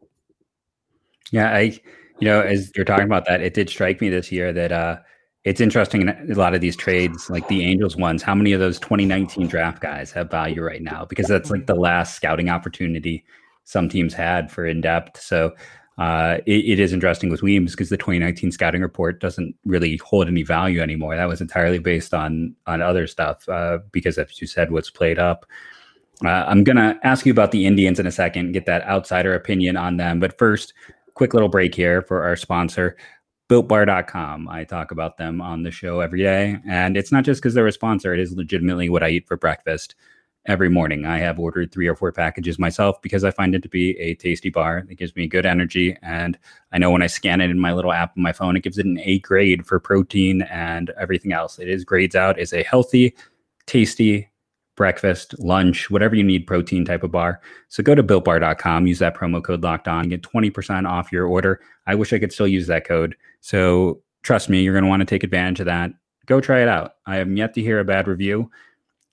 Yeah, 1.31 1.51
I 1.51 1.79
you 2.19 2.27
know 2.27 2.41
as 2.41 2.71
you're 2.75 2.85
talking 2.85 3.05
about 3.05 3.25
that, 3.25 3.41
it 3.41 3.53
did 3.53 3.69
strike 3.69 4.01
me 4.01 4.09
this 4.09 4.31
year 4.31 4.53
that 4.53 4.71
uh 4.71 4.97
it's 5.45 5.61
interesting 5.61 6.01
in 6.01 6.09
a 6.09 6.35
lot 6.35 6.55
of 6.55 6.61
these 6.61 6.75
trades, 6.75 7.29
like 7.29 7.47
the 7.47 7.63
Angels 7.63 7.95
ones, 7.95 8.23
how 8.23 8.33
many 8.33 8.51
of 8.51 8.59
those 8.59 8.79
2019 8.79 9.47
draft 9.47 9.79
guys 9.79 10.11
have 10.11 10.29
value 10.29 10.63
right 10.63 10.81
now? 10.81 11.05
Because 11.05 11.27
that's 11.27 11.51
like 11.51 11.67
the 11.67 11.75
last 11.75 12.15
scouting 12.15 12.49
opportunity 12.49 13.23
some 13.63 13.87
teams 13.87 14.13
had 14.13 14.51
for 14.51 14.65
in 14.65 14.81
depth. 14.81 15.21
So 15.21 15.53
uh, 15.99 16.39
it, 16.47 16.65
it 16.65 16.79
is 16.79 16.93
interesting 16.93 17.29
with 17.29 17.43
Weems 17.43 17.71
because 17.71 17.89
the 17.89 17.97
2019 17.97 18.51
scouting 18.51 18.81
report 18.81 19.21
doesn't 19.21 19.55
really 19.65 19.97
hold 19.97 20.27
any 20.27 20.41
value 20.41 20.81
anymore. 20.81 21.15
That 21.15 21.29
was 21.29 21.41
entirely 21.41 21.79
based 21.79 22.13
on 22.13 22.55
on 22.65 22.81
other 22.81 23.05
stuff 23.05 23.47
uh, 23.47 23.79
because, 23.91 24.17
as 24.17 24.41
you 24.41 24.47
said, 24.47 24.71
what's 24.71 24.89
played 24.89 25.19
up. 25.19 25.45
Uh, 26.23 26.45
I'm 26.47 26.63
gonna 26.63 26.99
ask 27.03 27.25
you 27.25 27.31
about 27.31 27.51
the 27.51 27.65
Indians 27.65 27.99
in 27.99 28.07
a 28.07 28.11
second, 28.11 28.51
get 28.51 28.65
that 28.65 28.83
outsider 28.87 29.35
opinion 29.35 29.77
on 29.77 29.97
them. 29.97 30.19
But 30.19 30.37
first, 30.37 30.73
quick 31.13 31.33
little 31.33 31.49
break 31.49 31.73
here 31.73 32.01
for 32.01 32.23
our 32.23 32.35
sponsor 32.35 32.97
builtbar.com. 33.49 34.47
I 34.49 34.63
talk 34.63 34.91
about 34.91 35.17
them 35.17 35.41
on 35.41 35.63
the 35.63 35.71
show 35.71 35.99
every 35.99 36.21
day. 36.21 36.57
And 36.67 36.97
it's 36.97 37.11
not 37.11 37.23
just 37.23 37.41
because 37.41 37.53
they're 37.53 37.67
a 37.67 37.71
sponsor, 37.71 38.13
it 38.13 38.19
is 38.19 38.33
legitimately 38.33 38.89
what 38.89 39.03
I 39.03 39.09
eat 39.09 39.27
for 39.27 39.37
breakfast 39.37 39.95
every 40.47 40.69
morning. 40.69 41.05
I 41.05 41.17
have 41.19 41.39
ordered 41.39 41.71
three 41.71 41.87
or 41.87 41.95
four 41.95 42.11
packages 42.11 42.59
myself 42.59 43.01
because 43.01 43.23
I 43.23 43.31
find 43.31 43.55
it 43.55 43.63
to 43.63 43.69
be 43.69 43.97
a 43.99 44.15
tasty 44.15 44.49
bar 44.49 44.83
that 44.87 44.95
gives 44.95 45.15
me 45.15 45.27
good 45.27 45.45
energy. 45.45 45.97
And 46.01 46.37
I 46.71 46.77
know 46.77 46.91
when 46.91 47.01
I 47.01 47.07
scan 47.07 47.41
it 47.41 47.49
in 47.49 47.59
my 47.59 47.73
little 47.73 47.91
app 47.91 48.13
on 48.15 48.23
my 48.23 48.31
phone, 48.31 48.55
it 48.55 48.63
gives 48.63 48.77
it 48.77 48.85
an 48.85 48.99
A 48.99 49.19
grade 49.19 49.65
for 49.65 49.79
protein 49.79 50.43
and 50.43 50.91
everything 50.99 51.31
else. 51.31 51.59
It 51.59 51.67
is 51.67 51.83
grades 51.83 52.15
out 52.15 52.39
as 52.39 52.53
a 52.53 52.63
healthy, 52.63 53.15
tasty 53.65 54.29
breakfast, 54.75 55.39
lunch, 55.39 55.89
whatever 55.89 56.15
you 56.15 56.23
need, 56.23 56.45
protein 56.45 56.85
type 56.85 57.03
of 57.03 57.11
bar. 57.11 57.41
So 57.69 57.81
go 57.81 57.95
to 57.95 58.03
builtbar.com, 58.03 58.87
use 58.87 58.99
that 58.99 59.15
promo 59.15 59.43
code 59.43 59.63
locked 59.63 59.87
on, 59.87 60.09
get 60.09 60.21
20% 60.21 60.87
off 60.87 61.11
your 61.11 61.25
order. 61.25 61.61
I 61.87 61.95
wish 61.95 62.13
I 62.13 62.19
could 62.19 62.33
still 62.33 62.47
use 62.47 62.67
that 62.67 62.85
code. 62.85 63.15
So 63.45 64.01
trust 64.23 64.49
me, 64.49 64.63
you're 64.63 64.73
going 64.73 64.85
to 64.85 64.89
want 64.89 65.01
to 65.01 65.05
take 65.05 65.23
advantage 65.23 65.59
of 65.59 65.67
that. 65.67 65.91
Go 66.25 66.41
try 66.41 66.63
it 66.63 66.67
out. 66.67 66.93
I 67.05 67.17
am 67.17 67.37
yet 67.37 67.53
to 67.53 67.61
hear 67.61 67.79
a 67.79 67.85
bad 67.85 68.07
review. 68.07 68.49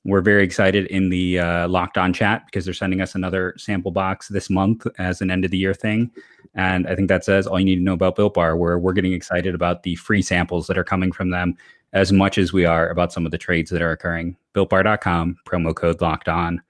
We're 0.06 0.22
very 0.22 0.42
excited 0.42 0.86
in 0.86 1.10
the 1.10 1.38
uh, 1.38 1.68
locked 1.68 1.98
on 1.98 2.14
chat 2.14 2.46
because 2.46 2.64
they're 2.64 2.72
sending 2.72 3.02
us 3.02 3.14
another 3.14 3.52
sample 3.58 3.90
box 3.90 4.28
this 4.28 4.48
month 4.48 4.86
as 4.98 5.20
an 5.20 5.30
end 5.30 5.44
of 5.44 5.50
the 5.50 5.58
year 5.58 5.74
thing. 5.74 6.10
And 6.54 6.86
I 6.86 6.94
think 6.96 7.08
that 7.10 7.26
says 7.26 7.46
all 7.46 7.58
you 7.58 7.66
need 7.66 7.76
to 7.76 7.82
know 7.82 7.92
about 7.92 8.16
Built 8.16 8.32
Bar, 8.32 8.56
where 8.56 8.78
we're 8.78 8.94
getting 8.94 9.12
excited 9.12 9.54
about 9.54 9.82
the 9.82 9.96
free 9.96 10.22
samples 10.22 10.66
that 10.66 10.78
are 10.78 10.84
coming 10.84 11.12
from 11.12 11.28
them 11.28 11.54
as 11.92 12.10
much 12.10 12.38
as 12.38 12.54
we 12.54 12.64
are 12.64 12.88
about 12.88 13.12
some 13.12 13.26
of 13.26 13.32
the 13.32 13.38
trades 13.38 13.70
that 13.70 13.82
are 13.82 13.92
occurring. 13.92 14.34
BuiltBar.com, 14.54 15.36
promo 15.44 15.76
code 15.76 16.00
locked 16.00 16.30
on. 16.30 16.62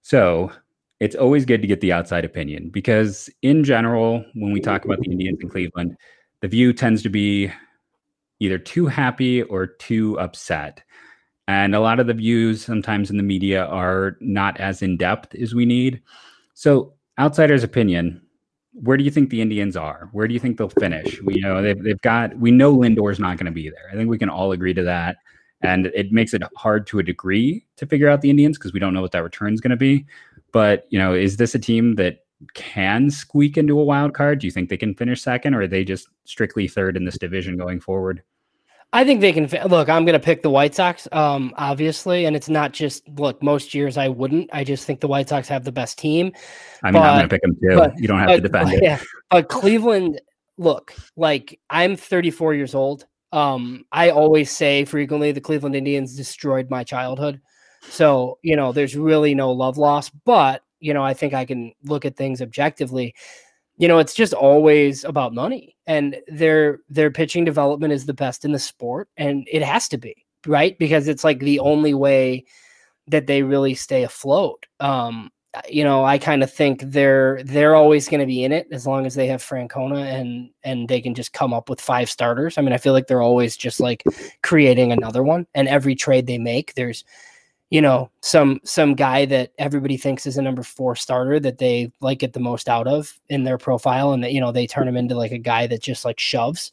So 0.00 0.50
it's 0.98 1.14
always 1.14 1.44
good 1.44 1.60
to 1.60 1.68
get 1.68 1.82
the 1.82 1.92
outside 1.92 2.24
opinion 2.24 2.70
because, 2.70 3.28
in 3.42 3.64
general, 3.64 4.24
when 4.32 4.50
we 4.50 4.60
talk 4.60 4.86
about 4.86 5.00
the 5.00 5.10
Indians 5.10 5.40
in 5.42 5.50
Cleveland, 5.50 5.98
the 6.44 6.48
view 6.48 6.74
tends 6.74 7.02
to 7.02 7.08
be 7.08 7.50
either 8.38 8.58
too 8.58 8.84
happy 8.86 9.42
or 9.44 9.66
too 9.66 10.20
upset. 10.20 10.82
And 11.48 11.74
a 11.74 11.80
lot 11.80 12.00
of 12.00 12.06
the 12.06 12.12
views 12.12 12.62
sometimes 12.62 13.10
in 13.10 13.16
the 13.16 13.22
media 13.22 13.64
are 13.64 14.18
not 14.20 14.60
as 14.60 14.82
in 14.82 14.98
depth 14.98 15.34
as 15.36 15.54
we 15.54 15.64
need. 15.64 16.02
So, 16.52 16.92
outsider's 17.18 17.64
opinion, 17.64 18.20
where 18.74 18.98
do 18.98 19.04
you 19.04 19.10
think 19.10 19.30
the 19.30 19.40
Indians 19.40 19.74
are? 19.74 20.10
Where 20.12 20.28
do 20.28 20.34
you 20.34 20.40
think 20.40 20.58
they'll 20.58 20.68
finish? 20.68 21.18
We 21.22 21.40
know 21.40 21.62
they've, 21.62 21.82
they've 21.82 22.00
got, 22.02 22.36
we 22.38 22.50
know 22.50 22.72
Lindor's 22.72 23.18
not 23.18 23.38
going 23.38 23.46
to 23.46 23.50
be 23.50 23.70
there. 23.70 23.88
I 23.90 23.96
think 23.96 24.10
we 24.10 24.18
can 24.18 24.28
all 24.28 24.52
agree 24.52 24.74
to 24.74 24.82
that. 24.82 25.16
And 25.62 25.86
it 25.94 26.12
makes 26.12 26.34
it 26.34 26.42
hard 26.58 26.86
to 26.88 26.98
a 26.98 27.02
degree 27.02 27.64
to 27.78 27.86
figure 27.86 28.10
out 28.10 28.20
the 28.20 28.28
Indians 28.28 28.58
because 28.58 28.74
we 28.74 28.80
don't 28.80 28.92
know 28.92 29.00
what 29.00 29.12
that 29.12 29.24
return 29.24 29.54
is 29.54 29.62
going 29.62 29.70
to 29.70 29.78
be. 29.78 30.04
But, 30.52 30.84
you 30.90 30.98
know, 30.98 31.14
is 31.14 31.38
this 31.38 31.54
a 31.54 31.58
team 31.58 31.94
that 31.94 32.23
can 32.54 33.10
squeak 33.10 33.56
into 33.56 33.78
a 33.78 33.84
wild 33.84 34.14
card? 34.14 34.40
Do 34.40 34.46
you 34.46 34.50
think 34.50 34.68
they 34.68 34.76
can 34.76 34.94
finish 34.94 35.22
second 35.22 35.54
or 35.54 35.62
are 35.62 35.66
they 35.66 35.84
just 35.84 36.08
strictly 36.24 36.68
third 36.68 36.96
in 36.96 37.04
this 37.04 37.18
division 37.18 37.56
going 37.56 37.80
forward? 37.80 38.22
I 38.94 39.04
think 39.04 39.20
they 39.20 39.32
can 39.32 39.48
look. 39.68 39.88
I'm 39.88 40.04
going 40.04 40.18
to 40.18 40.24
pick 40.24 40.42
the 40.42 40.50
White 40.50 40.72
Sox, 40.72 41.08
um, 41.10 41.52
obviously, 41.56 42.26
and 42.26 42.36
it's 42.36 42.48
not 42.48 42.72
just 42.72 43.06
look. 43.08 43.42
Most 43.42 43.74
years 43.74 43.96
I 43.96 44.06
wouldn't. 44.06 44.48
I 44.52 44.62
just 44.62 44.86
think 44.86 45.00
the 45.00 45.08
White 45.08 45.28
Sox 45.28 45.48
have 45.48 45.64
the 45.64 45.72
best 45.72 45.98
team. 45.98 46.30
I 46.84 46.92
mean, 46.92 47.02
but, 47.02 47.08
I'm 47.08 47.18
going 47.18 47.28
to 47.28 47.34
pick 47.34 47.42
them 47.42 47.56
too. 47.60 47.76
But, 47.76 47.98
you 47.98 48.06
don't 48.06 48.20
have 48.20 48.28
but, 48.28 48.36
to 48.36 48.40
defend 48.42 48.72
it. 48.72 48.84
Yeah, 48.84 49.00
but 49.30 49.48
Cleveland, 49.48 50.20
look, 50.58 50.94
like 51.16 51.58
I'm 51.68 51.96
34 51.96 52.54
years 52.54 52.72
old. 52.72 53.06
Um, 53.32 53.84
I 53.90 54.10
always 54.10 54.52
say 54.52 54.84
frequently 54.84 55.32
the 55.32 55.40
Cleveland 55.40 55.74
Indians 55.74 56.16
destroyed 56.16 56.70
my 56.70 56.84
childhood. 56.84 57.40
So 57.88 58.38
you 58.42 58.54
know, 58.54 58.70
there's 58.70 58.94
really 58.94 59.34
no 59.34 59.50
love 59.50 59.76
lost. 59.76 60.12
But 60.24 60.62
you 60.84 60.94
know, 60.94 61.02
I 61.02 61.14
think 61.14 61.34
I 61.34 61.44
can 61.44 61.72
look 61.84 62.04
at 62.04 62.16
things 62.16 62.42
objectively 62.42 63.14
you 63.76 63.88
know, 63.88 63.98
it's 63.98 64.14
just 64.14 64.32
always 64.32 65.04
about 65.04 65.34
money. 65.34 65.76
And 65.86 66.16
their 66.28 66.80
their 66.88 67.10
pitching 67.10 67.44
development 67.44 67.92
is 67.92 68.06
the 68.06 68.14
best 68.14 68.44
in 68.44 68.52
the 68.52 68.58
sport, 68.58 69.08
and 69.16 69.46
it 69.50 69.62
has 69.62 69.88
to 69.88 69.98
be, 69.98 70.24
right? 70.46 70.78
Because 70.78 71.08
it's 71.08 71.24
like 71.24 71.40
the 71.40 71.60
only 71.60 71.94
way 71.94 72.44
that 73.08 73.26
they 73.26 73.42
really 73.42 73.74
stay 73.74 74.04
afloat. 74.04 74.66
Um, 74.80 75.30
you 75.68 75.84
know, 75.84 76.04
I 76.04 76.18
kind 76.18 76.42
of 76.42 76.52
think 76.52 76.82
they're 76.82 77.42
they're 77.44 77.74
always 77.74 78.08
going 78.08 78.20
to 78.20 78.26
be 78.26 78.44
in 78.44 78.52
it 78.52 78.68
as 78.72 78.86
long 78.86 79.06
as 79.06 79.14
they 79.14 79.26
have 79.26 79.42
Francona 79.42 80.04
and 80.04 80.50
and 80.62 80.88
they 80.88 81.00
can 81.00 81.14
just 81.14 81.32
come 81.32 81.52
up 81.52 81.68
with 81.68 81.80
five 81.80 82.08
starters. 82.08 82.56
I 82.56 82.62
mean, 82.62 82.72
I 82.72 82.78
feel 82.78 82.92
like 82.92 83.08
they're 83.08 83.22
always 83.22 83.56
just 83.56 83.80
like 83.80 84.04
creating 84.42 84.92
another 84.92 85.22
one, 85.22 85.46
and 85.54 85.68
every 85.68 85.96
trade 85.96 86.26
they 86.26 86.38
make, 86.38 86.74
there's 86.74 87.04
you 87.74 87.80
know 87.80 88.08
some 88.20 88.60
some 88.62 88.94
guy 88.94 89.24
that 89.24 89.50
everybody 89.58 89.96
thinks 89.96 90.26
is 90.26 90.36
a 90.36 90.42
number 90.42 90.62
four 90.62 90.94
starter 90.94 91.40
that 91.40 91.58
they 91.58 91.90
like 92.00 92.20
get 92.20 92.32
the 92.32 92.38
most 92.38 92.68
out 92.68 92.86
of 92.86 93.18
in 93.28 93.42
their 93.42 93.58
profile 93.58 94.12
and 94.12 94.22
that 94.22 94.32
you 94.32 94.40
know 94.40 94.52
they 94.52 94.64
turn 94.64 94.86
him 94.86 94.96
into 94.96 95.16
like 95.16 95.32
a 95.32 95.38
guy 95.38 95.66
that 95.66 95.82
just 95.82 96.04
like 96.04 96.20
shoves. 96.20 96.70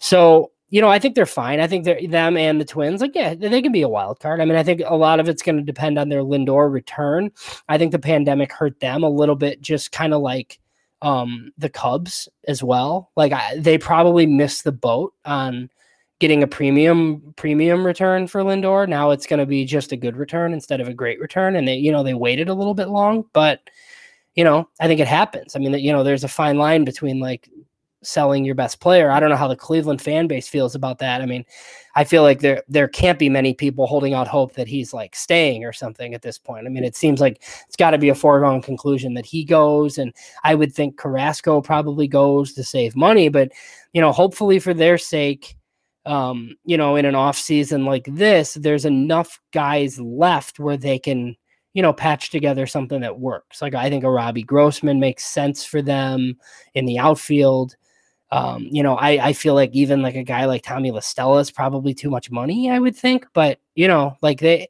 So 0.00 0.50
you 0.68 0.82
know 0.82 0.90
i 0.90 0.98
think 0.98 1.14
they're 1.14 1.24
fine. 1.24 1.60
I 1.60 1.66
think 1.66 1.86
they're 1.86 2.06
them 2.06 2.36
and 2.36 2.60
the 2.60 2.66
twins 2.66 3.00
like 3.00 3.14
yeah 3.14 3.34
they 3.34 3.62
can 3.62 3.72
be 3.72 3.80
a 3.80 3.88
wild 3.88 4.20
card. 4.20 4.42
I 4.42 4.44
mean 4.44 4.58
i 4.58 4.62
think 4.62 4.82
a 4.84 4.96
lot 4.96 5.18
of 5.18 5.30
it's 5.30 5.42
going 5.42 5.56
to 5.56 5.62
depend 5.62 5.98
on 5.98 6.10
their 6.10 6.22
lindor 6.22 6.70
return. 6.70 7.30
I 7.70 7.78
think 7.78 7.92
the 7.92 7.98
pandemic 7.98 8.52
hurt 8.52 8.80
them 8.80 9.04
a 9.04 9.08
little 9.08 9.34
bit 9.34 9.62
just 9.62 9.92
kind 9.92 10.12
of 10.12 10.20
like 10.20 10.60
um 11.00 11.52
the 11.56 11.70
cubs 11.70 12.28
as 12.46 12.62
well. 12.62 13.10
Like 13.16 13.32
I, 13.32 13.56
they 13.56 13.78
probably 13.78 14.26
missed 14.26 14.64
the 14.64 14.72
boat 14.72 15.14
on 15.24 15.70
getting 16.18 16.42
a 16.42 16.46
premium 16.46 17.34
premium 17.36 17.84
return 17.86 18.26
for 18.26 18.42
Lindor. 18.42 18.88
Now 18.88 19.10
it's 19.10 19.26
going 19.26 19.38
to 19.38 19.46
be 19.46 19.64
just 19.64 19.92
a 19.92 19.96
good 19.96 20.16
return 20.16 20.52
instead 20.52 20.80
of 20.80 20.88
a 20.88 20.94
great 20.94 21.20
return, 21.20 21.56
and 21.56 21.66
they 21.66 21.76
you 21.76 21.92
know 21.92 22.02
they 22.02 22.14
waited 22.14 22.48
a 22.48 22.54
little 22.54 22.74
bit 22.74 22.88
long, 22.88 23.24
but 23.32 23.60
you 24.34 24.44
know 24.44 24.68
I 24.80 24.86
think 24.86 25.00
it 25.00 25.08
happens. 25.08 25.54
I 25.54 25.58
mean 25.58 25.72
you 25.74 25.92
know 25.92 26.04
there's 26.04 26.24
a 26.24 26.28
fine 26.28 26.58
line 26.58 26.84
between 26.84 27.20
like 27.20 27.48
selling 28.02 28.44
your 28.44 28.54
best 28.54 28.80
player. 28.80 29.10
I 29.10 29.18
don't 29.20 29.30
know 29.30 29.36
how 29.36 29.48
the 29.48 29.56
Cleveland 29.56 30.00
fan 30.00 30.28
base 30.28 30.48
feels 30.48 30.74
about 30.74 30.98
that. 30.98 31.20
I 31.20 31.26
mean, 31.26 31.44
I 31.94 32.04
feel 32.04 32.22
like 32.22 32.40
there 32.40 32.62
there 32.68 32.88
can't 32.88 33.18
be 33.18 33.28
many 33.28 33.54
people 33.54 33.86
holding 33.86 34.14
out 34.14 34.28
hope 34.28 34.54
that 34.54 34.68
he's 34.68 34.92
like 34.92 35.16
staying 35.16 35.64
or 35.64 35.72
something 35.72 36.14
at 36.14 36.22
this 36.22 36.38
point. 36.38 36.66
I 36.66 36.70
mean, 36.70 36.84
it 36.84 36.96
seems 36.96 37.20
like 37.20 37.42
it's 37.66 37.76
got 37.76 37.90
to 37.90 37.98
be 37.98 38.08
a 38.08 38.14
foregone 38.14 38.62
conclusion 38.62 39.14
that 39.14 39.26
he 39.26 39.44
goes, 39.44 39.98
and 39.98 40.12
I 40.44 40.54
would 40.54 40.72
think 40.72 40.96
Carrasco 40.96 41.60
probably 41.60 42.08
goes 42.08 42.52
to 42.54 42.64
save 42.64 42.96
money, 42.96 43.28
but 43.28 43.52
you 43.92 44.00
know, 44.00 44.12
hopefully 44.12 44.58
for 44.58 44.74
their 44.74 44.98
sake 44.98 45.56
um, 46.08 46.56
you 46.64 46.78
know, 46.78 46.96
in 46.96 47.04
an 47.04 47.14
off 47.14 47.36
season 47.36 47.84
like 47.84 48.06
this, 48.10 48.54
there's 48.54 48.86
enough 48.86 49.38
guys 49.52 50.00
left 50.00 50.58
where 50.58 50.78
they 50.78 50.98
can, 50.98 51.36
you 51.74 51.82
know, 51.82 51.92
patch 51.92 52.30
together 52.30 52.66
something 52.66 53.02
that 53.02 53.20
works. 53.20 53.60
Like 53.60 53.74
I 53.74 53.90
think 53.90 54.04
a 54.04 54.10
Robbie 54.10 54.42
Grossman 54.42 55.00
makes 55.00 55.26
sense 55.26 55.66
for 55.66 55.82
them 55.82 56.38
in 56.74 56.86
the 56.86 56.98
outfield. 56.98 57.76
Um, 58.30 58.68
you 58.70 58.82
know, 58.82 58.96
I, 58.96 59.28
I 59.28 59.32
feel 59.34 59.54
like 59.54 59.70
even 59.74 60.00
like 60.00 60.14
a 60.14 60.24
guy 60.24 60.46
like 60.46 60.62
Tommy 60.62 60.90
La 60.90 61.00
Stella 61.00 61.40
is 61.40 61.50
probably 61.50 61.92
too 61.92 62.08
much 62.08 62.30
money, 62.30 62.70
I 62.70 62.78
would 62.78 62.96
think. 62.96 63.26
But 63.34 63.58
you 63.74 63.86
know, 63.86 64.16
like 64.22 64.40
they 64.40 64.66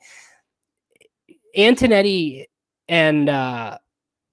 Antonetti 1.57 2.47
and 2.89 3.29
uh 3.29 3.79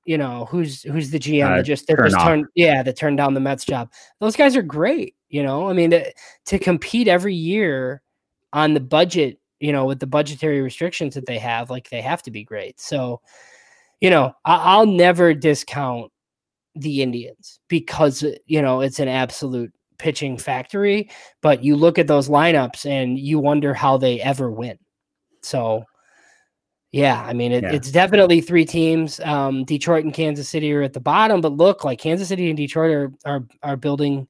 you 0.05 0.17
know 0.17 0.45
who's 0.45 0.83
who's 0.83 1.11
the 1.11 1.19
GM 1.19 1.51
uh, 1.51 1.57
that 1.57 1.63
just 1.63 1.87
that 1.87 1.97
just 1.97 2.19
turned 2.19 2.45
yeah 2.55 2.81
that 2.83 2.97
turned 2.97 3.17
down 3.17 3.35
the 3.35 3.39
Mets 3.39 3.65
job. 3.65 3.91
Those 4.19 4.35
guys 4.35 4.55
are 4.55 4.63
great. 4.63 5.15
You 5.35 5.43
know, 5.43 5.69
I 5.69 5.73
mean 5.73 5.91
to, 5.91 6.13
to 6.45 6.57
compete 6.57 7.09
every 7.09 7.35
year 7.35 8.01
on 8.53 8.73
the 8.73 8.79
budget, 8.79 9.37
you 9.59 9.73
know, 9.73 9.83
with 9.83 9.99
the 9.99 10.07
budgetary 10.07 10.61
restrictions 10.61 11.13
that 11.15 11.25
they 11.25 11.37
have, 11.39 11.69
like 11.69 11.89
they 11.89 12.01
have 12.01 12.23
to 12.23 12.31
be 12.31 12.45
great. 12.45 12.79
So, 12.79 13.19
you 13.99 14.09
know, 14.09 14.31
I, 14.45 14.55
I'll 14.55 14.85
never 14.85 15.33
discount 15.33 16.09
the 16.73 17.01
Indians 17.01 17.59
because 17.67 18.23
you 18.45 18.61
know 18.61 18.79
it's 18.79 18.99
an 18.99 19.09
absolute 19.09 19.73
pitching 19.97 20.37
factory. 20.37 21.09
But 21.41 21.65
you 21.65 21.75
look 21.75 21.99
at 21.99 22.07
those 22.07 22.29
lineups 22.29 22.89
and 22.89 23.19
you 23.19 23.37
wonder 23.37 23.73
how 23.73 23.97
they 23.97 24.21
ever 24.21 24.49
win. 24.49 24.79
So 25.41 25.83
yeah, 26.93 27.21
I 27.27 27.33
mean, 27.33 27.51
it, 27.51 27.63
yeah. 27.63 27.73
it's 27.73 27.91
definitely 27.91 28.39
three 28.39 28.63
teams. 28.63 29.19
Um, 29.19 29.65
Detroit 29.65 30.05
and 30.05 30.13
Kansas 30.13 30.47
City 30.47 30.71
are 30.71 30.81
at 30.81 30.93
the 30.93 31.01
bottom, 31.01 31.41
but 31.41 31.51
look, 31.51 31.83
like 31.83 31.99
Kansas 31.99 32.29
City 32.29 32.47
and 32.47 32.55
Detroit 32.55 32.91
are 32.93 33.11
are 33.25 33.43
are 33.63 33.75
building 33.75 34.29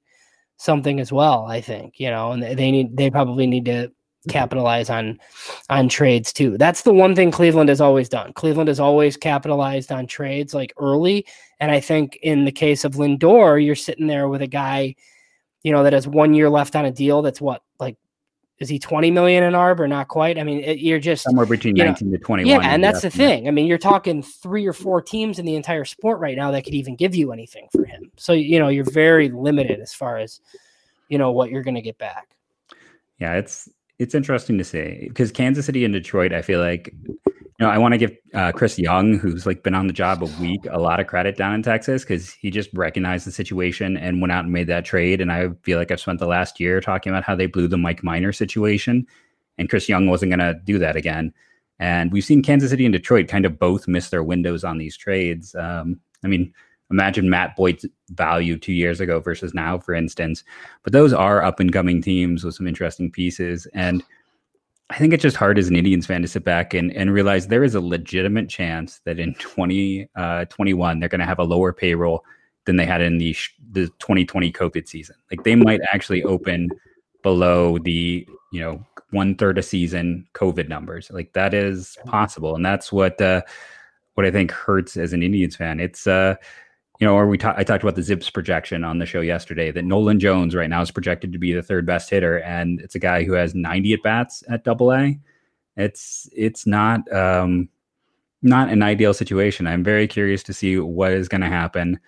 something 0.57 0.99
as 0.99 1.11
well. 1.11 1.45
I 1.45 1.61
think 1.61 1.99
you 1.99 2.09
know, 2.09 2.31
and 2.31 2.43
they 2.43 2.71
need 2.71 2.95
they 2.97 3.09
probably 3.09 3.47
need 3.47 3.65
to 3.65 3.71
mm-hmm. 3.71 4.29
capitalize 4.29 4.89
on 4.89 5.19
on 5.69 5.89
trades 5.89 6.33
too. 6.33 6.57
That's 6.57 6.83
the 6.83 6.93
one 6.93 7.15
thing 7.15 7.31
Cleveland 7.31 7.69
has 7.69 7.81
always 7.81 8.09
done. 8.09 8.33
Cleveland 8.33 8.67
has 8.67 8.79
always 8.79 9.17
capitalized 9.17 9.91
on 9.91 10.07
trades 10.07 10.53
like 10.53 10.73
early, 10.77 11.25
and 11.59 11.71
I 11.71 11.79
think 11.79 12.17
in 12.21 12.45
the 12.45 12.51
case 12.51 12.83
of 12.83 12.93
Lindor, 12.93 13.63
you're 13.63 13.75
sitting 13.75 14.07
there 14.07 14.27
with 14.27 14.41
a 14.41 14.47
guy, 14.47 14.95
you 15.63 15.71
know, 15.71 15.83
that 15.83 15.93
has 15.93 16.07
one 16.07 16.33
year 16.33 16.49
left 16.49 16.75
on 16.75 16.85
a 16.85 16.91
deal 16.91 17.21
that's 17.21 17.41
what 17.41 17.61
like 17.79 17.97
is 18.59 18.69
he 18.69 18.79
20 18.79 19.11
million 19.11 19.43
in 19.43 19.53
arb 19.53 19.79
or 19.79 19.87
not 19.87 20.07
quite? 20.07 20.37
I 20.37 20.43
mean 20.43 20.61
it, 20.61 20.79
you're 20.79 20.99
just 20.99 21.23
somewhere 21.23 21.45
between 21.45 21.75
19 21.75 22.09
know, 22.09 22.17
to 22.17 22.23
21 22.23 22.61
yeah 22.61 22.69
and 22.69 22.83
that's 22.83 23.01
the 23.01 23.09
thing. 23.09 23.47
I 23.47 23.51
mean 23.51 23.65
you're 23.65 23.77
talking 23.77 24.21
three 24.21 24.65
or 24.65 24.73
four 24.73 25.01
teams 25.01 25.39
in 25.39 25.45
the 25.45 25.55
entire 25.55 25.85
sport 25.85 26.19
right 26.19 26.37
now 26.37 26.51
that 26.51 26.63
could 26.63 26.73
even 26.73 26.95
give 26.95 27.15
you 27.15 27.31
anything 27.31 27.67
for 27.71 27.85
him. 27.85 28.11
So 28.17 28.33
you 28.33 28.59
know 28.59 28.69
you're 28.69 28.89
very 28.89 29.29
limited 29.29 29.79
as 29.79 29.93
far 29.93 30.17
as 30.17 30.41
you 31.09 31.17
know 31.17 31.31
what 31.31 31.49
you're 31.49 31.63
going 31.63 31.75
to 31.75 31.81
get 31.81 31.97
back. 31.97 32.35
Yeah 33.19 33.33
it's 33.35 33.69
it's 33.99 34.15
interesting 34.15 34.57
to 34.57 34.63
see 34.63 35.05
because 35.07 35.31
kansas 35.31 35.65
city 35.65 35.85
and 35.85 35.93
detroit 35.93 36.33
i 36.33 36.41
feel 36.41 36.59
like 36.59 36.93
know, 37.59 37.69
I 37.69 37.77
want 37.77 37.93
to 37.93 37.97
give 37.97 38.11
uh, 38.33 38.51
Chris 38.51 38.77
Young, 38.77 39.17
who's 39.17 39.45
like 39.45 39.63
been 39.63 39.75
on 39.75 39.87
the 39.87 39.93
job 39.93 40.21
a 40.21 40.25
week, 40.41 40.61
a 40.69 40.79
lot 40.79 40.99
of 40.99 41.07
credit 41.07 41.37
down 41.37 41.53
in 41.53 41.63
Texas 41.63 42.03
because 42.03 42.33
he 42.33 42.51
just 42.51 42.69
recognized 42.73 43.25
the 43.25 43.31
situation 43.31 43.95
and 43.95 44.21
went 44.21 44.33
out 44.33 44.43
and 44.43 44.53
made 44.53 44.67
that 44.67 44.83
trade. 44.83 45.21
And 45.21 45.31
I 45.31 45.49
feel 45.63 45.79
like 45.79 45.89
I've 45.89 46.01
spent 46.01 46.19
the 46.19 46.27
last 46.27 46.59
year 46.59 46.81
talking 46.81 47.11
about 47.11 47.23
how 47.23 47.35
they 47.35 47.45
blew 47.45 47.67
the 47.67 47.77
Mike 47.77 48.03
Minor 48.03 48.33
situation, 48.33 49.07
and 49.57 49.69
Chris 49.69 49.87
Young 49.87 50.07
wasn't 50.07 50.31
going 50.31 50.39
to 50.39 50.59
do 50.65 50.77
that 50.79 50.97
again. 50.97 51.33
And 51.79 52.11
we've 52.11 52.25
seen 52.25 52.41
Kansas 52.41 52.71
City 52.71 52.85
and 52.85 52.93
Detroit 52.93 53.27
kind 53.27 53.45
of 53.45 53.59
both 53.59 53.87
miss 53.87 54.09
their 54.09 54.23
windows 54.23 54.63
on 54.63 54.77
these 54.77 54.97
trades. 54.97 55.55
Um, 55.55 55.99
I 56.23 56.27
mean, 56.27 56.53
imagine 56.91 57.29
Matt 57.29 57.55
Boyd's 57.55 57.85
value 58.09 58.57
two 58.57 58.73
years 58.73 58.99
ago 58.99 59.19
versus 59.19 59.53
now, 59.53 59.77
for 59.79 59.93
instance. 59.93 60.43
But 60.83 60.93
those 60.93 61.13
are 61.13 61.43
up 61.43 61.59
and 61.59 61.71
coming 61.71 62.01
teams 62.01 62.43
with 62.43 62.55
some 62.55 62.67
interesting 62.67 63.11
pieces. 63.11 63.65
And 63.73 64.03
I 64.95 64.97
think 64.97 65.11
it's 65.11 65.23
just 65.23 65.35
hard 65.35 65.59
as 65.59 65.67
an 65.67 65.75
Indians 65.75 66.05
fan 66.05 66.21
to 66.21 66.27
sit 66.27 66.45
back 66.45 66.73
and, 66.73 66.89
and 66.93 67.11
realize 67.11 67.47
there 67.47 67.65
is 67.65 67.75
a 67.75 67.81
legitimate 67.81 68.47
chance 68.47 69.01
that 69.03 69.19
in 69.19 69.33
2021 69.33 70.07
uh, 70.15 70.99
they're 70.99 71.09
going 71.09 71.19
to 71.19 71.25
have 71.25 71.39
a 71.39 71.43
lower 71.43 71.73
payroll 71.73 72.23
than 72.63 72.77
they 72.77 72.85
had 72.85 73.01
in 73.01 73.17
the 73.17 73.35
the 73.73 73.87
2020 73.99 74.53
COVID 74.53 74.87
season. 74.87 75.17
Like 75.29 75.43
they 75.43 75.55
might 75.55 75.81
actually 75.91 76.23
open 76.23 76.69
below 77.23 77.77
the 77.77 78.25
you 78.53 78.61
know 78.61 78.85
one 79.11 79.35
third 79.35 79.57
a 79.57 79.63
season 79.63 80.27
COVID 80.33 80.69
numbers. 80.69 81.11
Like 81.11 81.33
that 81.33 81.53
is 81.53 81.97
possible, 82.05 82.55
and 82.55 82.65
that's 82.65 82.89
what 82.89 83.19
uh, 83.19 83.41
what 84.13 84.25
I 84.25 84.31
think 84.31 84.49
hurts 84.49 84.95
as 84.95 85.11
an 85.11 85.23
Indians 85.23 85.57
fan. 85.57 85.81
It's 85.81 86.07
uh, 86.07 86.35
you 86.99 87.07
know, 87.07 87.15
or 87.15 87.27
we 87.27 87.37
ta- 87.37 87.55
I 87.57 87.63
talked 87.63 87.83
about 87.83 87.95
the 87.95 88.03
Zips 88.03 88.29
projection 88.29 88.83
on 88.83 88.99
the 88.99 89.05
show 89.05 89.21
yesterday 89.21 89.71
that 89.71 89.83
Nolan 89.83 90.19
Jones 90.19 90.55
right 90.55 90.69
now 90.69 90.81
is 90.81 90.91
projected 90.91 91.33
to 91.33 91.39
be 91.39 91.53
the 91.53 91.61
third 91.61 91.85
best 91.85 92.09
hitter, 92.09 92.39
and 92.39 92.79
it's 92.79 92.95
a 92.95 92.99
guy 92.99 93.23
who 93.23 93.33
has 93.33 93.53
90 93.53 93.93
at 93.93 94.03
bats 94.03 94.43
at 94.49 94.63
Double 94.63 94.93
A. 94.93 95.19
It's 95.75 96.29
it's 96.35 96.65
not 96.65 97.11
um, 97.11 97.67
not 98.41 98.69
an 98.69 98.81
ideal 98.81 99.13
situation. 99.13 99.67
I'm 99.67 99.83
very 99.83 100.07
curious 100.07 100.41
to 100.43 100.53
see 100.53 100.77
what 100.79 101.11
is 101.11 101.27
going 101.27 101.41
to 101.41 101.47
happen 101.47 101.99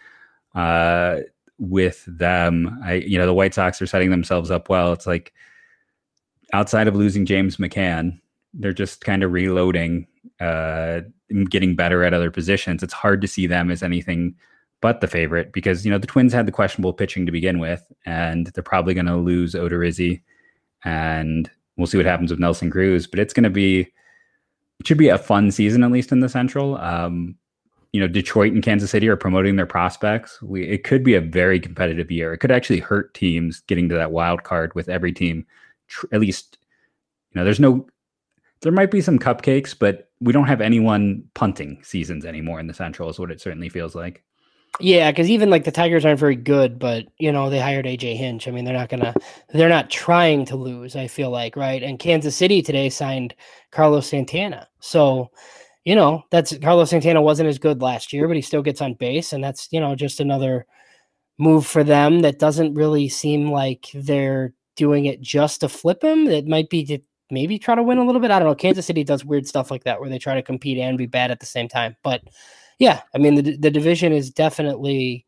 uh, 0.55 1.19
with 1.57 2.05
them. 2.07 2.79
I 2.83 2.93
you 2.93 3.17
know 3.17 3.25
the 3.25 3.33
White 3.33 3.53
Sox 3.53 3.81
are 3.81 3.87
setting 3.87 4.09
themselves 4.09 4.51
up 4.51 4.69
well. 4.69 4.93
It's 4.93 5.07
like 5.07 5.33
outside 6.53 6.87
of 6.87 6.95
losing 6.95 7.25
James 7.25 7.57
McCann, 7.57 8.21
they're 8.53 8.71
just 8.71 9.03
kind 9.03 9.21
of 9.21 9.33
reloading, 9.33 10.07
uh, 10.39 11.01
getting 11.49 11.75
better 11.75 12.03
at 12.03 12.13
other 12.13 12.31
positions. 12.31 12.83
It's 12.83 12.93
hard 12.93 13.19
to 13.19 13.27
see 13.27 13.47
them 13.47 13.69
as 13.69 13.83
anything 13.83 14.35
but 14.81 15.01
the 15.01 15.07
favorite 15.07 15.51
because 15.53 15.85
you 15.85 15.91
know 15.91 15.97
the 15.97 16.07
Twins 16.07 16.33
had 16.33 16.45
the 16.45 16.51
questionable 16.51 16.93
pitching 16.93 17.25
to 17.25 17.31
begin 17.31 17.59
with, 17.59 17.91
and 18.05 18.47
they're 18.47 18.63
probably 18.63 18.93
going 18.93 19.07
to 19.07 19.15
lose 19.15 19.53
Odorizzi, 19.53 20.21
and 20.83 21.49
we'll 21.75 21.87
see 21.87 21.97
what 21.97 22.05
happens 22.05 22.31
with 22.31 22.39
Nelson 22.39 22.69
Cruz. 22.69 23.07
But 23.07 23.19
it's 23.19 23.33
going 23.33 23.43
to 23.43 23.49
be 23.49 23.91
it 24.79 24.85
should 24.87 24.97
be 24.97 25.09
a 25.09 25.17
fun 25.17 25.51
season 25.51 25.83
at 25.83 25.91
least 25.91 26.11
in 26.11 26.19
the 26.19 26.29
Central. 26.29 26.77
Um, 26.77 27.35
you 27.93 28.01
know, 28.01 28.07
Detroit 28.07 28.53
and 28.53 28.61
Kansas 28.61 28.91
City 28.91 29.07
are 29.07 29.15
promoting 29.15 29.55
their 29.55 29.65
prospects. 29.65 30.41
We 30.41 30.67
it 30.67 30.83
could 30.83 31.03
be 31.03 31.15
a 31.15 31.21
very 31.21 31.59
competitive 31.59 32.11
year. 32.11 32.33
It 32.33 32.37
could 32.37 32.51
actually 32.51 32.79
hurt 32.79 33.13
teams 33.13 33.61
getting 33.61 33.89
to 33.89 33.95
that 33.95 34.11
wild 34.11 34.43
card 34.43 34.75
with 34.75 34.89
every 34.89 35.11
team. 35.11 35.45
Tr- 35.87 36.07
at 36.11 36.21
least, 36.21 36.57
you 37.31 37.39
know, 37.39 37.45
there's 37.45 37.59
no. 37.59 37.87
There 38.61 38.71
might 38.71 38.91
be 38.91 39.01
some 39.01 39.19
cupcakes, 39.19 39.75
but 39.77 40.09
we 40.19 40.33
don't 40.33 40.47
have 40.47 40.61
anyone 40.61 41.23
punting 41.35 41.79
seasons 41.83 42.25
anymore 42.25 42.59
in 42.59 42.67
the 42.67 42.73
Central. 42.73 43.09
Is 43.09 43.19
what 43.19 43.31
it 43.31 43.41
certainly 43.41 43.69
feels 43.69 43.95
like. 43.95 44.23
Yeah, 44.79 45.09
because 45.11 45.29
even 45.29 45.49
like 45.49 45.63
the 45.63 45.71
Tigers 45.71 46.05
aren't 46.05 46.19
very 46.19 46.35
good, 46.35 46.77
but 46.77 47.05
you 47.17 47.31
know 47.31 47.49
they 47.49 47.59
hired 47.59 47.85
AJ 47.85 48.15
Hinch. 48.15 48.47
I 48.47 48.51
mean, 48.51 48.63
they're 48.63 48.75
not 48.75 48.89
gonna, 48.89 49.15
they're 49.49 49.69
not 49.69 49.89
trying 49.89 50.45
to 50.45 50.55
lose. 50.55 50.95
I 50.95 51.07
feel 51.07 51.31
like 51.31 51.55
right. 51.55 51.81
And 51.81 51.97
Kansas 51.97 52.35
City 52.35 52.61
today 52.61 52.89
signed 52.89 53.33
Carlos 53.71 54.07
Santana, 54.07 54.67
so 54.79 55.31
you 55.83 55.95
know 55.95 56.23
that's 56.29 56.55
Carlos 56.59 56.91
Santana 56.91 57.21
wasn't 57.21 57.49
as 57.49 57.57
good 57.57 57.81
last 57.81 58.13
year, 58.13 58.27
but 58.27 58.35
he 58.35 58.41
still 58.41 58.61
gets 58.61 58.81
on 58.81 58.93
base, 58.93 59.33
and 59.33 59.43
that's 59.43 59.67
you 59.71 59.79
know 59.79 59.95
just 59.95 60.19
another 60.19 60.67
move 61.39 61.65
for 61.65 61.83
them 61.83 62.21
that 62.21 62.39
doesn't 62.39 62.75
really 62.75 63.09
seem 63.09 63.51
like 63.51 63.87
they're 63.95 64.53
doing 64.75 65.05
it 65.05 65.21
just 65.21 65.61
to 65.61 65.69
flip 65.69 66.03
him. 66.03 66.27
It 66.27 66.47
might 66.47 66.69
be 66.69 66.85
to 66.85 66.99
maybe 67.31 67.57
try 67.59 67.75
to 67.75 67.83
win 67.83 67.97
a 67.97 68.05
little 68.05 68.21
bit. 68.21 68.31
I 68.31 68.39
don't 68.39 68.47
know. 68.47 68.55
Kansas 68.55 68.85
City 68.85 69.03
does 69.03 69.25
weird 69.25 69.47
stuff 69.47 69.71
like 69.71 69.85
that 69.85 69.99
where 69.99 70.09
they 70.09 70.19
try 70.19 70.35
to 70.35 70.43
compete 70.43 70.77
and 70.77 70.97
be 70.99 71.07
bad 71.07 71.31
at 71.31 71.39
the 71.39 71.45
same 71.47 71.67
time, 71.67 71.95
but 72.03 72.21
yeah, 72.79 73.01
I 73.13 73.17
mean 73.17 73.35
the 73.35 73.57
the 73.57 73.71
division 73.71 74.13
is 74.13 74.29
definitely, 74.29 75.25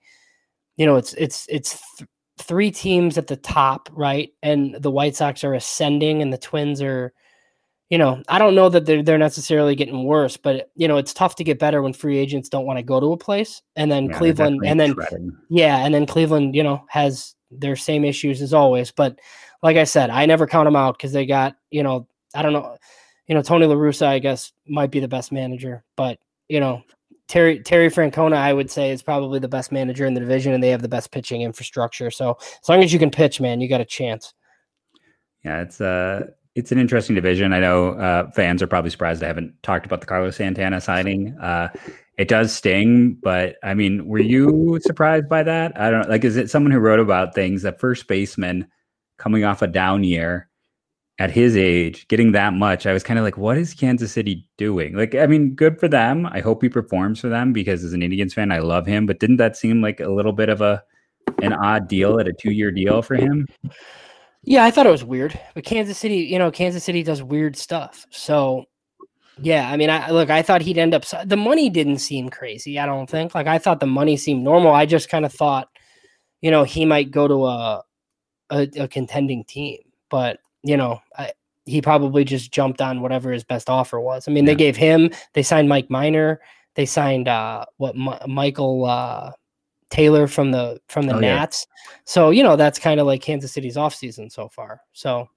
you 0.78 0.86
know, 0.86 0.96
it's 0.96 1.14
it's 1.14 1.46
it's 1.50 1.82
th- 1.98 2.10
three 2.38 2.72
teams 2.72 3.18
at 3.18 3.28
the 3.28 3.36
top, 3.36 3.90
right? 3.92 4.32
And 4.44 4.76
the 4.76 4.92
White 4.92 5.16
Sox 5.16 5.44
are 5.44 5.54
ascending, 5.54 6.22
and 6.22 6.32
the 6.32 6.38
Twins 6.38 6.82
are, 6.82 7.14
you 7.90 7.98
know, 7.98 8.22
I 8.30 8.38
don't 8.40 8.56
know 8.56 8.70
that 8.70 8.86
they're 8.86 9.04
they're 9.04 9.18
necessarily 9.18 9.76
getting 9.76 10.06
worse, 10.06 10.38
but 10.38 10.70
you 10.76 10.88
know, 10.88 10.98
it's 10.98 11.14
tough 11.14 11.36
to 11.36 11.44
get 11.44 11.60
better 11.60 11.82
when 11.82 11.94
free 11.94 12.18
agents 12.18 12.50
don't 12.50 12.66
want 12.66 12.78
to 12.78 12.84
go 12.84 13.00
to 13.00 13.14
a 13.14 13.18
place, 13.18 13.62
and 13.76 13.92
then 13.92 14.06
yeah, 14.06 14.18
Cleveland, 14.18 14.62
and 14.66 14.80
then 14.80 14.94
treading. 14.94 15.36
yeah, 15.50 15.78
and 15.78 15.94
then 15.94 16.06
Cleveland, 16.06 16.56
you 16.56 16.64
know, 16.64 16.86
has 16.88 17.36
their 17.52 17.76
same 17.76 18.06
issues 18.06 18.42
as 18.42 18.54
always. 18.54 18.92
But 18.92 19.20
like 19.64 19.78
I 19.78 19.86
said, 19.86 20.12
I 20.12 20.26
never 20.26 20.46
count 20.48 20.68
them 20.68 20.76
out 20.76 20.98
because 20.98 21.14
they 21.14 21.26
got, 21.26 21.56
you 21.72 21.82
know, 21.82 22.08
I 22.36 22.44
don't 22.44 22.54
know, 22.54 22.78
you 23.28 23.36
know, 23.36 23.42
Tony 23.42 23.66
La 23.66 23.76
Russa, 23.76 24.06
I 24.06 24.20
guess, 24.20 24.54
might 24.68 24.92
be 24.92 25.00
the 25.00 25.08
best 25.08 25.32
manager, 25.32 25.84
but 25.98 26.20
you 26.48 26.60
know, 26.60 26.84
Terry 27.30 27.60
Terry 27.60 27.90
Francona, 27.90 28.36
I 28.36 28.52
would 28.52 28.70
say, 28.70 28.90
is 28.90 29.02
probably 29.02 29.40
the 29.40 29.48
best 29.48 29.72
manager 29.72 30.06
in 30.06 30.16
the 30.16 30.20
division, 30.20 30.52
and 30.52 30.64
they 30.64 30.70
have 30.70 30.82
the 30.82 30.90
best 30.90 31.12
pitching 31.12 31.44
infrastructure. 31.44 32.12
So 32.12 32.38
as 32.42 32.68
long 32.68 32.84
as 32.84 32.92
you 32.92 33.00
can 33.00 33.12
pitch, 33.12 33.40
man, 33.40 33.62
you 33.62 33.70
got 33.70 33.82
a 33.82 33.86
chance. 33.86 34.34
Yeah, 35.46 35.62
it's 35.62 35.80
uh 35.80 36.26
it's 36.56 36.72
an 36.72 36.80
interesting 36.80 37.16
division. 37.16 37.54
I 37.54 37.60
know 37.60 37.92
uh, 37.92 38.32
fans 38.32 38.62
are 38.62 38.68
probably 38.68 38.90
surprised 38.90 39.24
I 39.24 39.28
haven't 39.28 39.54
talked 39.64 39.86
about 39.86 40.02
the 40.02 40.08
Carlos 40.08 40.36
Santana 40.36 40.82
signing. 40.82 41.38
Uh, 41.40 41.70
it 42.18 42.28
does 42.28 42.52
sting, 42.52 43.14
but 43.22 43.56
I 43.64 43.76
mean, 43.76 44.06
were 44.08 44.20
you 44.20 44.80
surprised 44.82 45.30
by 45.30 45.44
that? 45.44 45.80
I 45.80 45.92
don't 45.92 46.10
like. 46.10 46.26
Is 46.26 46.36
it 46.36 46.50
someone 46.50 46.72
who 46.72 46.80
wrote 46.80 47.00
about 47.00 47.36
things 47.36 47.62
that 47.62 47.80
first 47.80 48.08
baseman 48.08 48.68
coming 49.18 49.46
off 49.46 49.62
a 49.62 49.68
down 49.68 50.04
year 50.04 50.49
at 51.20 51.30
his 51.30 51.58
age, 51.58 52.08
getting 52.08 52.32
that 52.32 52.54
much, 52.54 52.86
I 52.86 52.94
was 52.94 53.04
kind 53.04 53.20
of 53.20 53.26
like, 53.26 53.38
what 53.38 53.58
is 53.58 53.74
Kansas 53.74 54.12
City 54.12 54.48
doing? 54.58 54.96
Like, 54.96 55.14
I 55.16 55.28
mean, 55.28 55.54
good 55.54 55.78
for 55.78 55.90
them. 55.90 56.26
I 56.26 56.40
hope 56.40 56.64
he 56.64 56.70
performs 56.70 57.20
for 57.20 57.28
them 57.28 57.52
because 57.52 57.84
as 57.84 57.92
an 57.92 58.02
Indians 58.02 58.34
fan, 58.34 58.54
I 58.54 58.60
love 58.60 58.86
him. 58.86 59.06
But 59.06 59.20
didn't 59.20 59.38
that 59.38 59.58
seem 59.58 59.82
like 59.82 60.00
a 60.00 60.08
little 60.08 60.32
bit 60.32 60.48
of 60.48 60.62
a 60.62 60.82
an 61.44 61.54
odd 61.54 61.88
deal 61.88 62.20
at 62.20 62.28
a 62.28 62.34
two 62.34 62.52
year 62.52 62.72
deal 62.72 63.02
for 63.02 63.16
him? 63.16 63.48
Yeah, 64.44 64.64
I 64.64 64.72
thought 64.72 64.88
it 64.88 64.92
was 64.92 65.04
weird. 65.04 65.38
But 65.54 65.66
Kansas 65.66 65.98
City, 65.98 66.20
you 66.20 66.40
know, 66.40 66.52
Kansas 66.52 66.86
City 66.86 67.04
does 67.04 67.22
weird 67.22 67.58
stuff. 67.58 68.06
So 68.10 68.66
yeah, 69.42 69.70
I 69.70 69.76
mean, 69.76 69.90
I 69.90 70.10
look, 70.12 70.30
I 70.30 70.42
thought 70.42 70.62
he'd 70.62 70.78
end 70.78 70.94
up 70.94 71.04
the 71.26 71.38
money 71.38 71.70
didn't 71.70 72.00
seem 72.00 72.30
crazy, 72.30 72.80
I 72.80 72.86
don't 72.86 73.10
think. 73.10 73.36
Like 73.36 73.48
I 73.48 73.58
thought 73.60 73.82
the 73.82 73.88
money 73.88 74.16
seemed 74.16 74.44
normal. 74.44 74.74
I 74.74 74.86
just 74.86 75.10
kind 75.10 75.26
of 75.26 75.34
thought, 75.34 75.68
you 76.40 76.50
know, 76.50 76.64
he 76.64 76.86
might 76.86 77.12
go 77.12 77.28
to 77.28 77.46
a 77.46 77.84
a, 78.52 78.70
a 78.80 78.88
contending 78.88 79.44
team. 79.44 79.80
But 80.10 80.40
you 80.64 80.78
know, 80.78 81.00
I, 81.18 81.32
he 81.66 81.82
probably 81.82 82.24
just 82.24 82.52
jumped 82.52 82.82
on 82.82 83.02
whatever 83.02 83.32
his 83.32 83.44
best 83.44 83.70
offer 83.70 84.00
was. 84.00 84.28
I 84.28 84.32
mean, 84.32 84.46
yeah. 84.46 84.52
they 84.52 84.56
gave 84.56 84.76
him, 84.76 85.12
they 85.34 85.44
signed 85.44 85.70
Mike 85.70 85.90
Minor, 85.90 86.42
they 86.76 86.86
signed 86.86 87.28
uh 87.28 87.66
what 87.78 87.96
M- 87.96 88.32
Michael 88.32 88.86
uh 88.86 89.32
Taylor 89.90 90.28
from 90.28 90.52
the 90.52 90.80
from 90.88 91.08
the 91.08 91.16
oh, 91.16 91.20
Nats. 91.20 91.66
Yeah. 91.68 91.98
So, 92.06 92.30
you 92.30 92.44
know, 92.44 92.56
that's 92.56 92.80
kind 92.80 93.00
of 93.00 93.08
like 93.08 93.22
Kansas 93.22 93.52
City's 93.52 93.76
offseason 93.76 94.32
so 94.32 94.48
far. 94.48 94.82
So, 94.94 95.28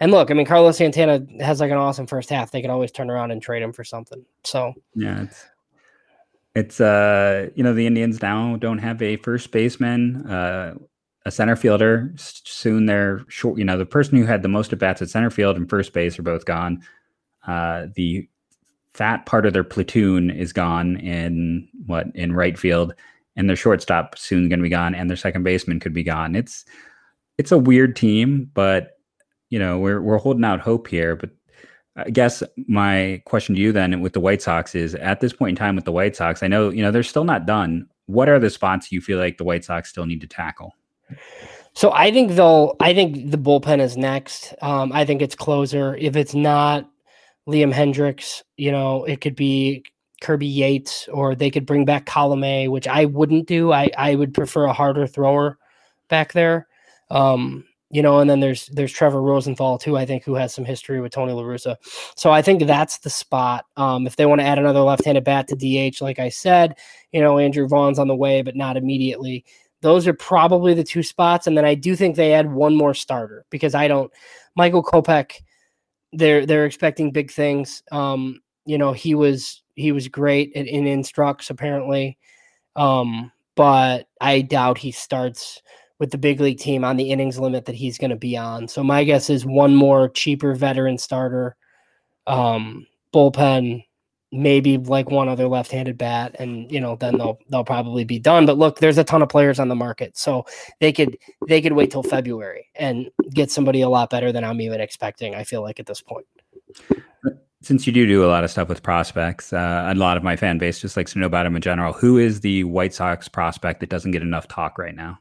and 0.00 0.12
look, 0.12 0.30
I 0.30 0.34
mean, 0.34 0.46
Carlos 0.46 0.78
Santana 0.78 1.26
has 1.40 1.60
like 1.60 1.72
an 1.72 1.76
awesome 1.76 2.06
first 2.06 2.30
half. 2.30 2.50
They 2.50 2.60
could 2.60 2.70
always 2.70 2.92
turn 2.92 3.10
around 3.10 3.32
and 3.32 3.42
trade 3.42 3.62
him 3.62 3.72
for 3.72 3.84
something. 3.84 4.24
So, 4.44 4.74
yeah, 4.94 5.22
it's 5.22 5.44
it's 6.54 6.80
uh, 6.80 7.50
you 7.54 7.64
know, 7.64 7.74
the 7.74 7.86
Indians 7.86 8.22
now 8.22 8.56
don't 8.56 8.78
have 8.78 9.02
a 9.02 9.16
first 9.16 9.50
baseman. 9.50 10.26
Uh 10.26 10.74
a 11.26 11.30
center 11.30 11.56
fielder. 11.56 12.12
Soon 12.16 12.86
they're 12.86 13.24
short. 13.28 13.58
You 13.58 13.64
know, 13.64 13.76
the 13.76 13.84
person 13.84 14.16
who 14.16 14.24
had 14.24 14.42
the 14.42 14.48
most 14.48 14.72
at 14.72 14.78
bats 14.78 15.02
at 15.02 15.10
center 15.10 15.28
field 15.28 15.56
and 15.56 15.68
first 15.68 15.92
base 15.92 16.18
are 16.18 16.22
both 16.22 16.44
gone. 16.44 16.80
Uh, 17.46 17.86
the 17.94 18.28
fat 18.94 19.26
part 19.26 19.44
of 19.44 19.52
their 19.52 19.64
platoon 19.64 20.30
is 20.30 20.52
gone 20.52 20.96
in 20.98 21.68
what 21.86 22.06
in 22.14 22.32
right 22.32 22.56
field, 22.56 22.94
and 23.34 23.48
their 23.48 23.56
shortstop 23.56 24.16
soon 24.16 24.48
going 24.48 24.60
to 24.60 24.62
be 24.62 24.68
gone, 24.70 24.94
and 24.94 25.10
their 25.10 25.16
second 25.16 25.42
baseman 25.42 25.80
could 25.80 25.92
be 25.92 26.04
gone. 26.04 26.36
It's 26.36 26.64
it's 27.38 27.52
a 27.52 27.58
weird 27.58 27.96
team, 27.96 28.48
but 28.54 28.92
you 29.50 29.58
know 29.58 29.78
we're 29.78 30.00
we're 30.00 30.18
holding 30.18 30.44
out 30.44 30.60
hope 30.60 30.86
here. 30.86 31.16
But 31.16 31.30
I 31.96 32.10
guess 32.10 32.44
my 32.68 33.20
question 33.26 33.56
to 33.56 33.60
you 33.60 33.72
then 33.72 34.00
with 34.00 34.12
the 34.12 34.20
White 34.20 34.42
Sox 34.42 34.76
is 34.76 34.94
at 34.94 35.20
this 35.20 35.32
point 35.32 35.50
in 35.50 35.56
time 35.56 35.74
with 35.74 35.86
the 35.86 35.92
White 35.92 36.14
Sox, 36.14 36.44
I 36.44 36.46
know 36.46 36.70
you 36.70 36.82
know 36.82 36.92
they're 36.92 37.02
still 37.02 37.24
not 37.24 37.46
done. 37.46 37.88
What 38.06 38.28
are 38.28 38.38
the 38.38 38.48
spots 38.48 38.92
you 38.92 39.00
feel 39.00 39.18
like 39.18 39.38
the 39.38 39.44
White 39.44 39.64
Sox 39.64 39.90
still 39.90 40.06
need 40.06 40.20
to 40.20 40.28
tackle? 40.28 40.72
So 41.74 41.92
I 41.92 42.10
think 42.10 42.32
they'll. 42.32 42.74
I 42.80 42.94
think 42.94 43.30
the 43.30 43.38
bullpen 43.38 43.80
is 43.80 43.96
next. 43.96 44.54
Um, 44.62 44.92
I 44.92 45.04
think 45.04 45.20
it's 45.20 45.34
closer. 45.34 45.94
If 45.96 46.16
it's 46.16 46.34
not 46.34 46.90
Liam 47.46 47.72
Hendriks, 47.72 48.42
you 48.56 48.72
know, 48.72 49.04
it 49.04 49.20
could 49.20 49.36
be 49.36 49.84
Kirby 50.22 50.46
Yates, 50.46 51.08
or 51.08 51.34
they 51.34 51.50
could 51.50 51.66
bring 51.66 51.84
back 51.84 52.06
Colome, 52.06 52.70
which 52.70 52.88
I 52.88 53.04
wouldn't 53.04 53.46
do. 53.46 53.72
I 53.72 53.90
I 53.98 54.14
would 54.14 54.32
prefer 54.32 54.64
a 54.64 54.72
harder 54.72 55.06
thrower 55.06 55.58
back 56.08 56.32
there. 56.32 56.66
Um, 57.10 57.64
you 57.90 58.02
know, 58.02 58.18
and 58.18 58.28
then 58.28 58.40
there's 58.40 58.66
there's 58.66 58.92
Trevor 58.92 59.22
Rosenthal 59.22 59.78
too. 59.78 59.96
I 59.96 60.06
think 60.06 60.24
who 60.24 60.34
has 60.34 60.52
some 60.52 60.64
history 60.64 61.00
with 61.00 61.12
Tony 61.12 61.32
La 61.32 61.42
Russa. 61.42 61.76
So 62.16 62.30
I 62.32 62.42
think 62.42 62.66
that's 62.66 62.98
the 62.98 63.10
spot. 63.10 63.64
Um, 63.76 64.06
if 64.06 64.16
they 64.16 64.26
want 64.26 64.40
to 64.40 64.46
add 64.46 64.58
another 64.58 64.80
left-handed 64.80 65.24
bat 65.24 65.46
to 65.48 65.54
DH, 65.56 66.00
like 66.00 66.18
I 66.18 66.28
said, 66.30 66.76
you 67.12 67.20
know, 67.20 67.38
Andrew 67.38 67.68
Vaughn's 67.68 67.98
on 67.98 68.08
the 68.08 68.16
way, 68.16 68.42
but 68.42 68.56
not 68.56 68.76
immediately. 68.76 69.44
Those 69.86 70.08
are 70.08 70.14
probably 70.14 70.74
the 70.74 70.82
two 70.82 71.04
spots. 71.04 71.46
And 71.46 71.56
then 71.56 71.64
I 71.64 71.76
do 71.76 71.94
think 71.94 72.16
they 72.16 72.32
add 72.32 72.50
one 72.50 72.74
more 72.74 72.92
starter 72.92 73.44
because 73.50 73.72
I 73.72 73.86
don't 73.86 74.12
Michael 74.56 74.82
Kopech, 74.82 75.30
they're 76.12 76.44
they're 76.44 76.66
expecting 76.66 77.12
big 77.12 77.30
things. 77.30 77.84
Um, 77.92 78.40
you 78.64 78.78
know, 78.78 78.92
he 78.92 79.14
was 79.14 79.62
he 79.76 79.92
was 79.92 80.08
great 80.08 80.50
in, 80.54 80.66
in 80.66 80.88
instructs 80.88 81.50
apparently. 81.50 82.18
Um, 82.74 83.30
but 83.54 84.08
I 84.20 84.40
doubt 84.40 84.76
he 84.76 84.90
starts 84.90 85.62
with 86.00 86.10
the 86.10 86.18
big 86.18 86.40
league 86.40 86.58
team 86.58 86.84
on 86.84 86.96
the 86.96 87.12
innings 87.12 87.38
limit 87.38 87.66
that 87.66 87.76
he's 87.76 87.96
going 87.96 88.10
to 88.10 88.16
be 88.16 88.36
on. 88.36 88.66
So 88.66 88.82
my 88.82 89.04
guess 89.04 89.30
is 89.30 89.46
one 89.46 89.76
more 89.76 90.08
cheaper 90.08 90.52
veteran 90.56 90.98
starter 90.98 91.56
um, 92.26 92.88
bullpen, 93.14 93.84
maybe 94.32 94.76
like 94.76 95.10
one 95.10 95.28
other 95.28 95.48
left-handed 95.48 95.96
bat, 95.96 96.36
and 96.38 96.70
you 96.70 96.80
know 96.80 96.96
then 96.96 97.18
they'll 97.18 97.38
they'll 97.50 97.64
probably 97.64 98.04
be 98.04 98.18
done. 98.18 98.46
But 98.46 98.58
look, 98.58 98.78
there's 98.80 98.98
a 98.98 99.04
ton 99.04 99.22
of 99.22 99.28
players 99.28 99.58
on 99.58 99.68
the 99.68 99.74
market, 99.74 100.16
so 100.16 100.44
they 100.80 100.92
could 100.92 101.18
they 101.48 101.60
could 101.60 101.72
wait 101.72 101.90
till 101.90 102.02
February 102.02 102.66
and 102.74 103.10
get 103.30 103.50
somebody 103.50 103.80
a 103.80 103.88
lot 103.88 104.10
better 104.10 104.32
than 104.32 104.44
I'm 104.44 104.60
even 104.60 104.80
expecting. 104.80 105.34
I 105.34 105.44
feel 105.44 105.62
like 105.62 105.80
at 105.80 105.86
this 105.86 106.00
point. 106.00 106.26
Since 107.62 107.86
you 107.86 107.92
do 107.92 108.06
do 108.06 108.24
a 108.24 108.28
lot 108.28 108.44
of 108.44 108.50
stuff 108.50 108.68
with 108.68 108.82
prospects, 108.82 109.52
uh, 109.52 109.90
a 109.90 109.94
lot 109.94 110.16
of 110.16 110.22
my 110.22 110.36
fan 110.36 110.58
base 110.58 110.78
just 110.78 110.96
likes 110.96 111.14
to 111.14 111.18
know 111.18 111.26
about 111.26 111.44
them 111.44 111.56
in 111.56 111.62
general. 111.62 111.92
Who 111.92 112.18
is 112.18 112.40
the 112.40 112.64
White 112.64 112.94
Sox 112.94 113.28
prospect 113.28 113.80
that 113.80 113.88
doesn't 113.88 114.12
get 114.12 114.22
enough 114.22 114.46
talk 114.46 114.78
right 114.78 114.94
now? 114.94 115.18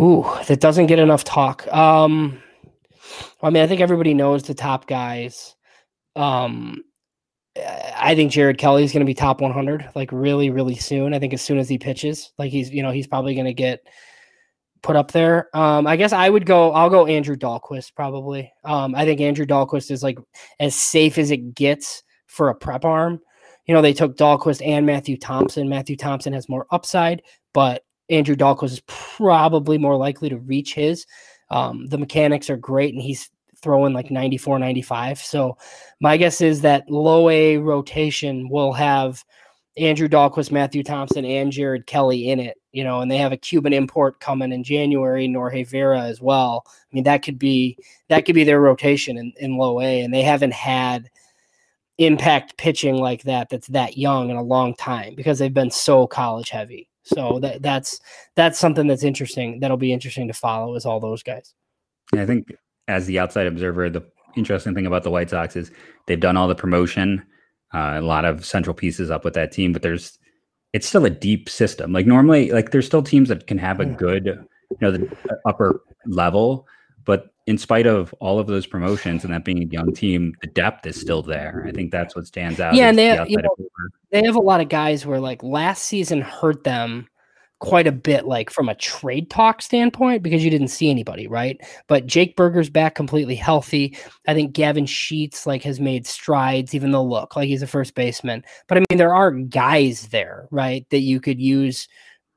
Ooh, 0.00 0.24
that 0.48 0.60
doesn't 0.60 0.86
get 0.86 0.98
enough 0.98 1.22
talk. 1.22 1.72
Um, 1.72 2.42
I 3.42 3.50
mean, 3.50 3.62
I 3.62 3.66
think 3.68 3.80
everybody 3.80 4.14
knows 4.14 4.42
the 4.42 4.54
top 4.54 4.88
guys. 4.88 5.54
Um, 6.16 6.82
I 7.56 8.14
think 8.14 8.32
Jared 8.32 8.58
Kelley 8.58 8.82
is 8.82 8.92
going 8.92 9.00
to 9.00 9.06
be 9.06 9.14
top 9.14 9.40
100 9.40 9.90
like 9.94 10.10
really, 10.12 10.50
really 10.50 10.74
soon. 10.74 11.14
I 11.14 11.18
think 11.18 11.32
as 11.32 11.42
soon 11.42 11.58
as 11.58 11.68
he 11.68 11.78
pitches, 11.78 12.32
like 12.38 12.50
he's, 12.50 12.70
you 12.70 12.82
know, 12.82 12.90
he's 12.90 13.06
probably 13.06 13.34
going 13.34 13.46
to 13.46 13.54
get 13.54 13.86
put 14.82 14.96
up 14.96 15.12
there. 15.12 15.48
Um, 15.56 15.86
I 15.86 15.96
guess 15.96 16.12
I 16.12 16.28
would 16.28 16.46
go, 16.46 16.72
I'll 16.72 16.90
go 16.90 17.06
Andrew 17.06 17.36
Dalquist 17.36 17.94
probably. 17.94 18.52
Um, 18.64 18.94
I 18.94 19.04
think 19.04 19.20
Andrew 19.20 19.46
Dalquist 19.46 19.90
is 19.90 20.02
like 20.02 20.18
as 20.58 20.74
safe 20.74 21.16
as 21.16 21.30
it 21.30 21.54
gets 21.54 22.02
for 22.26 22.48
a 22.48 22.54
prep 22.54 22.84
arm. 22.84 23.20
You 23.66 23.74
know, 23.74 23.82
they 23.82 23.94
took 23.94 24.16
Dalquist 24.16 24.64
and 24.64 24.84
Matthew 24.84 25.16
Thompson. 25.16 25.68
Matthew 25.68 25.96
Thompson 25.96 26.32
has 26.32 26.48
more 26.48 26.66
upside, 26.70 27.22
but 27.52 27.84
Andrew 28.10 28.36
Dalquist 28.36 28.72
is 28.72 28.82
probably 28.86 29.78
more 29.78 29.96
likely 29.96 30.28
to 30.28 30.36
reach 30.36 30.74
his. 30.74 31.06
Um, 31.50 31.86
the 31.86 31.98
mechanics 31.98 32.50
are 32.50 32.56
great, 32.56 32.92
and 32.94 33.02
he's 33.02 33.30
throwing 33.64 33.92
like 33.94 34.10
94, 34.10 34.60
95. 34.60 35.18
So 35.18 35.56
my 36.00 36.16
guess 36.16 36.40
is 36.40 36.60
that 36.60 36.88
low 36.88 37.28
A 37.30 37.56
rotation 37.56 38.48
will 38.48 38.72
have 38.72 39.24
Andrew 39.76 40.08
Dalquist, 40.08 40.52
Matthew 40.52 40.84
Thompson, 40.84 41.24
and 41.24 41.50
Jared 41.50 41.86
Kelley 41.86 42.30
in 42.30 42.38
it, 42.38 42.58
you 42.70 42.84
know, 42.84 43.00
and 43.00 43.10
they 43.10 43.16
have 43.16 43.32
a 43.32 43.36
Cuban 43.36 43.72
import 43.72 44.20
coming 44.20 44.52
in 44.52 44.62
January, 44.62 45.26
Norge 45.26 45.66
Vera 45.66 46.02
as 46.02 46.20
well. 46.20 46.64
I 46.66 46.94
mean, 46.94 47.04
that 47.04 47.22
could 47.22 47.38
be 47.38 47.76
that 48.08 48.24
could 48.24 48.36
be 48.36 48.44
their 48.44 48.60
rotation 48.60 49.18
in, 49.18 49.32
in 49.38 49.56
low 49.56 49.80
A, 49.80 50.02
and 50.02 50.14
they 50.14 50.22
haven't 50.22 50.52
had 50.52 51.10
impact 51.98 52.56
pitching 52.56 52.96
like 52.96 53.22
that 53.22 53.48
that's 53.48 53.68
that 53.68 53.96
young 53.96 54.30
in 54.30 54.36
a 54.36 54.42
long 54.42 54.74
time 54.74 55.14
because 55.14 55.38
they've 55.38 55.54
been 55.54 55.70
so 55.70 56.06
college 56.06 56.50
heavy. 56.50 56.88
So 57.02 57.40
that 57.40 57.62
that's 57.62 58.00
that's 58.36 58.58
something 58.58 58.86
that's 58.86 59.04
interesting. 59.04 59.58
That'll 59.60 59.76
be 59.76 59.92
interesting 59.92 60.28
to 60.28 60.34
follow 60.34 60.76
is 60.76 60.86
all 60.86 61.00
those 61.00 61.22
guys. 61.22 61.52
Yeah, 62.14 62.22
I 62.22 62.26
think 62.26 62.48
as 62.88 63.06
the 63.06 63.18
outside 63.18 63.46
observer, 63.46 63.88
the 63.90 64.02
interesting 64.36 64.74
thing 64.74 64.86
about 64.86 65.02
the 65.02 65.10
White 65.10 65.30
Sox 65.30 65.56
is 65.56 65.70
they've 66.06 66.20
done 66.20 66.36
all 66.36 66.48
the 66.48 66.54
promotion, 66.54 67.24
uh, 67.72 67.94
a 67.96 68.00
lot 68.00 68.24
of 68.24 68.44
central 68.44 68.74
pieces 68.74 69.10
up 69.10 69.24
with 69.24 69.34
that 69.34 69.52
team, 69.52 69.72
but 69.72 69.82
there's 69.82 70.18
it's 70.72 70.88
still 70.88 71.04
a 71.04 71.10
deep 71.10 71.48
system. 71.48 71.92
Like 71.92 72.06
normally, 72.06 72.50
like 72.50 72.72
there's 72.72 72.86
still 72.86 73.02
teams 73.02 73.28
that 73.28 73.46
can 73.46 73.58
have 73.58 73.78
a 73.80 73.86
good, 73.86 74.26
you 74.26 74.78
know, 74.80 74.90
the 74.90 75.16
upper 75.46 75.80
level, 76.06 76.66
but 77.04 77.32
in 77.46 77.58
spite 77.58 77.86
of 77.86 78.12
all 78.14 78.38
of 78.38 78.46
those 78.46 78.66
promotions 78.66 79.24
and 79.24 79.32
that 79.32 79.44
being 79.44 79.62
a 79.62 79.66
young 79.66 79.92
team, 79.92 80.34
the 80.40 80.48
depth 80.48 80.86
is 80.86 81.00
still 81.00 81.22
there. 81.22 81.64
I 81.68 81.72
think 81.72 81.92
that's 81.92 82.16
what 82.16 82.26
stands 82.26 82.58
out. 82.58 82.74
Yeah, 82.74 82.88
and 82.88 82.98
they 82.98 83.06
have, 83.06 83.28
you 83.30 83.36
know, 83.36 83.54
they 84.10 84.24
have 84.24 84.36
a 84.36 84.40
lot 84.40 84.60
of 84.60 84.68
guys 84.68 85.06
where 85.06 85.20
like 85.20 85.42
last 85.42 85.84
season 85.84 86.22
hurt 86.22 86.64
them 86.64 87.06
quite 87.64 87.86
a 87.86 87.92
bit, 87.92 88.26
like 88.26 88.50
from 88.50 88.68
a 88.68 88.74
trade 88.74 89.30
talk 89.30 89.62
standpoint, 89.62 90.22
because 90.22 90.44
you 90.44 90.50
didn't 90.50 90.68
see 90.68 90.90
anybody, 90.90 91.26
right? 91.26 91.58
But 91.88 92.06
Jake 92.06 92.36
Burger's 92.36 92.68
back 92.68 92.94
completely 92.94 93.34
healthy. 93.34 93.96
I 94.28 94.34
think 94.34 94.52
Gavin 94.52 94.84
Sheets 94.84 95.46
like 95.46 95.62
has 95.62 95.80
made 95.80 96.06
strides, 96.06 96.74
even 96.74 96.92
though 96.92 97.02
look 97.02 97.36
like 97.36 97.48
he's 97.48 97.62
a 97.62 97.66
first 97.66 97.94
baseman. 97.94 98.44
But 98.68 98.78
I 98.78 98.80
mean, 98.90 98.98
there 98.98 99.14
are 99.14 99.30
guys 99.30 100.08
there, 100.08 100.46
right, 100.50 100.88
that 100.90 101.00
you 101.00 101.20
could 101.20 101.40
use 101.40 101.88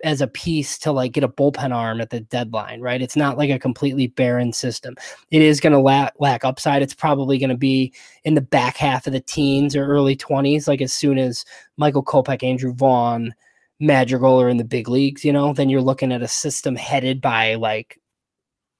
as 0.03 0.21
a 0.21 0.27
piece 0.27 0.77
to 0.77 0.91
like 0.91 1.11
get 1.11 1.23
a 1.23 1.29
bullpen 1.29 1.75
arm 1.75 1.99
at 1.99 2.09
the 2.09 2.21
deadline, 2.21 2.79
right? 2.79 3.01
It's 3.01 3.15
not 3.15 3.37
like 3.37 3.49
a 3.49 3.59
completely 3.59 4.07
barren 4.07 4.53
system. 4.53 4.95
It 5.31 5.41
is 5.41 5.59
going 5.59 5.73
to 5.73 5.79
lack 5.79 6.13
lack 6.19 6.45
upside. 6.45 6.81
It's 6.81 6.93
probably 6.93 7.37
going 7.37 7.49
to 7.49 7.57
be 7.57 7.93
in 8.23 8.35
the 8.35 8.41
back 8.41 8.77
half 8.77 9.07
of 9.07 9.13
the 9.13 9.19
teens 9.19 9.75
or 9.75 9.85
early 9.85 10.15
20s, 10.15 10.67
like 10.67 10.81
as 10.81 10.93
soon 10.93 11.17
as 11.17 11.43
Michael 11.75 12.03
Kopech, 12.03 12.43
Andrew 12.43 12.73
Vaughn, 12.73 13.33
Madrigal 13.79 14.41
are 14.41 14.49
in 14.49 14.57
the 14.57 14.63
big 14.63 14.89
leagues, 14.89 15.23
you 15.23 15.31
know, 15.31 15.53
then 15.53 15.69
you're 15.69 15.81
looking 15.81 16.11
at 16.11 16.21
a 16.21 16.27
system 16.27 16.75
headed 16.75 17.21
by 17.21 17.55
like, 17.55 17.99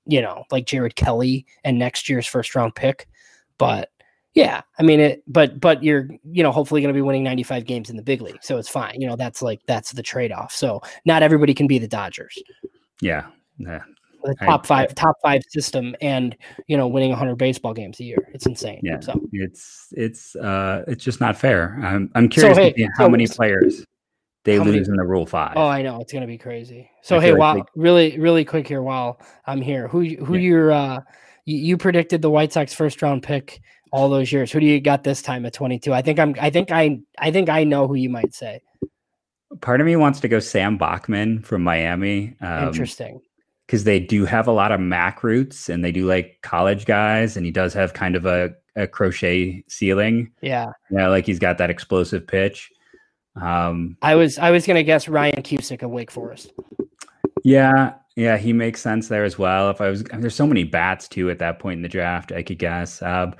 you 0.05 0.21
know, 0.21 0.43
like 0.51 0.65
Jared 0.65 0.95
Kelley 0.95 1.45
and 1.63 1.77
next 1.77 2.09
year's 2.09 2.25
first 2.25 2.55
round 2.55 2.75
pick. 2.75 3.07
But 3.57 3.89
yeah, 4.33 4.61
I 4.77 4.83
mean 4.83 4.99
it, 4.99 5.23
but 5.27 5.59
but 5.59 5.83
you're 5.83 6.07
you 6.31 6.43
know 6.43 6.51
hopefully 6.51 6.79
going 6.81 6.93
to 6.93 6.97
be 6.97 7.01
winning 7.01 7.23
95 7.23 7.65
games 7.65 7.89
in 7.89 7.95
the 7.95 8.03
big 8.03 8.21
league, 8.21 8.37
so 8.41 8.57
it's 8.57 8.69
fine. 8.69 9.01
You 9.01 9.07
know 9.07 9.15
that's 9.15 9.41
like 9.41 9.61
that's 9.65 9.93
the 9.93 10.03
trade 10.03 10.31
off. 10.31 10.53
So 10.53 10.79
not 11.05 11.23
everybody 11.23 11.55
can 11.55 11.65
be 11.65 11.79
the 11.79 11.87
Dodgers. 11.87 12.37
Yeah, 13.01 13.25
yeah. 13.57 13.81
The 14.23 14.35
top 14.35 14.65
I, 14.65 14.67
five, 14.67 14.89
I, 14.91 14.93
top 14.93 15.15
five 15.23 15.41
system, 15.49 15.95
and 16.01 16.37
you 16.67 16.77
know 16.77 16.87
winning 16.87 17.09
100 17.09 17.35
baseball 17.35 17.73
games 17.73 17.99
a 17.99 18.03
year. 18.03 18.29
It's 18.31 18.45
insane. 18.45 18.79
Yeah, 18.83 18.99
so 18.99 19.19
it's 19.31 19.87
it's 19.93 20.35
uh 20.35 20.83
it's 20.87 21.03
just 21.03 21.19
not 21.19 21.35
fair. 21.35 21.79
I'm 21.81 22.11
I'm 22.13 22.29
curious 22.29 22.55
so, 22.55 22.61
hey, 22.61 22.89
how 22.95 23.05
so, 23.05 23.09
many 23.09 23.25
players 23.25 23.87
they 24.47 24.59
lose 24.59 24.87
in 24.87 24.95
the 24.95 25.03
Rule 25.03 25.25
Five. 25.25 25.53
Oh, 25.57 25.67
I 25.67 25.81
know 25.81 25.99
it's 25.99 26.13
going 26.13 26.21
to 26.21 26.27
be 26.27 26.37
crazy. 26.37 26.89
So 27.01 27.19
hey, 27.19 27.31
like 27.31 27.39
while 27.39 27.55
they, 27.55 27.63
really 27.75 28.17
really 28.17 28.45
quick 28.45 28.65
here, 28.67 28.81
while 28.81 29.19
I'm 29.45 29.61
here, 29.61 29.89
who 29.89 29.99
who 30.23 30.35
yeah. 30.35 30.41
you're 30.41 30.71
uh 30.71 30.99
you, 31.45 31.57
you 31.57 31.77
predicted 31.77 32.21
the 32.21 32.29
White 32.29 32.53
Sox 32.53 32.73
first 32.73 33.01
round 33.01 33.23
pick 33.23 33.61
all 33.91 34.09
those 34.09 34.31
years. 34.31 34.51
Who 34.51 34.61
do 34.61 34.65
you 34.65 34.79
got 34.79 35.03
this 35.03 35.21
time 35.21 35.45
at 35.45 35.53
22? 35.53 35.93
I 35.93 36.01
think 36.01 36.17
I'm 36.17 36.33
I 36.39 36.49
think 36.49 36.71
I 36.71 36.99
I 37.19 37.29
think 37.29 37.49
I 37.49 37.65
know 37.65 37.87
who 37.87 37.95
you 37.95 38.09
might 38.09 38.33
say. 38.33 38.61
Part 39.59 39.81
of 39.81 39.85
me 39.85 39.97
wants 39.97 40.21
to 40.21 40.29
go 40.29 40.39
Sam 40.39 40.77
Bachman 40.77 41.41
from 41.41 41.61
Miami. 41.61 42.35
Um, 42.39 42.69
Interesting. 42.69 43.19
Because 43.65 43.83
they 43.83 43.99
do 43.99 44.23
have 44.23 44.47
a 44.47 44.51
lot 44.51 44.71
of 44.71 44.79
MAC 44.79 45.25
roots 45.25 45.67
and 45.67 45.83
they 45.83 45.91
do 45.91 46.05
like 46.05 46.39
college 46.41 46.85
guys, 46.85 47.35
and 47.35 47.45
he 47.45 47.51
does 47.51 47.73
have 47.73 47.93
kind 47.93 48.15
of 48.15 48.25
a, 48.25 48.53
a 48.77 48.87
crochet 48.87 49.61
ceiling. 49.67 50.31
Yeah. 50.41 50.71
Yeah, 50.89 51.09
like 51.09 51.25
he's 51.25 51.39
got 51.39 51.57
that 51.57 51.69
explosive 51.69 52.25
pitch. 52.25 52.71
Um, 53.41 53.97
I 54.01 54.15
was 54.15 54.37
I 54.37 54.51
was 54.51 54.65
gonna 54.65 54.83
guess 54.83 55.07
Ryan 55.07 55.41
Cusick 55.43 55.83
of 55.83 55.91
Wake 55.91 56.11
Forest. 56.11 56.53
Yeah, 57.43 57.93
yeah, 58.15 58.37
he 58.37 58.51
makes 58.51 58.81
sense 58.81 59.07
there 59.07 59.23
as 59.23 59.37
well. 59.37 59.69
If 59.69 59.79
I 59.79 59.89
was, 59.89 60.03
there's 60.03 60.35
so 60.35 60.47
many 60.47 60.63
bats 60.63 61.07
too 61.07 61.29
at 61.29 61.39
that 61.39 61.59
point 61.59 61.77
in 61.77 61.81
the 61.83 61.89
draft. 61.89 62.31
I 62.31 62.43
could 62.43 62.59
guess. 62.59 63.01
Uh, 63.01 63.31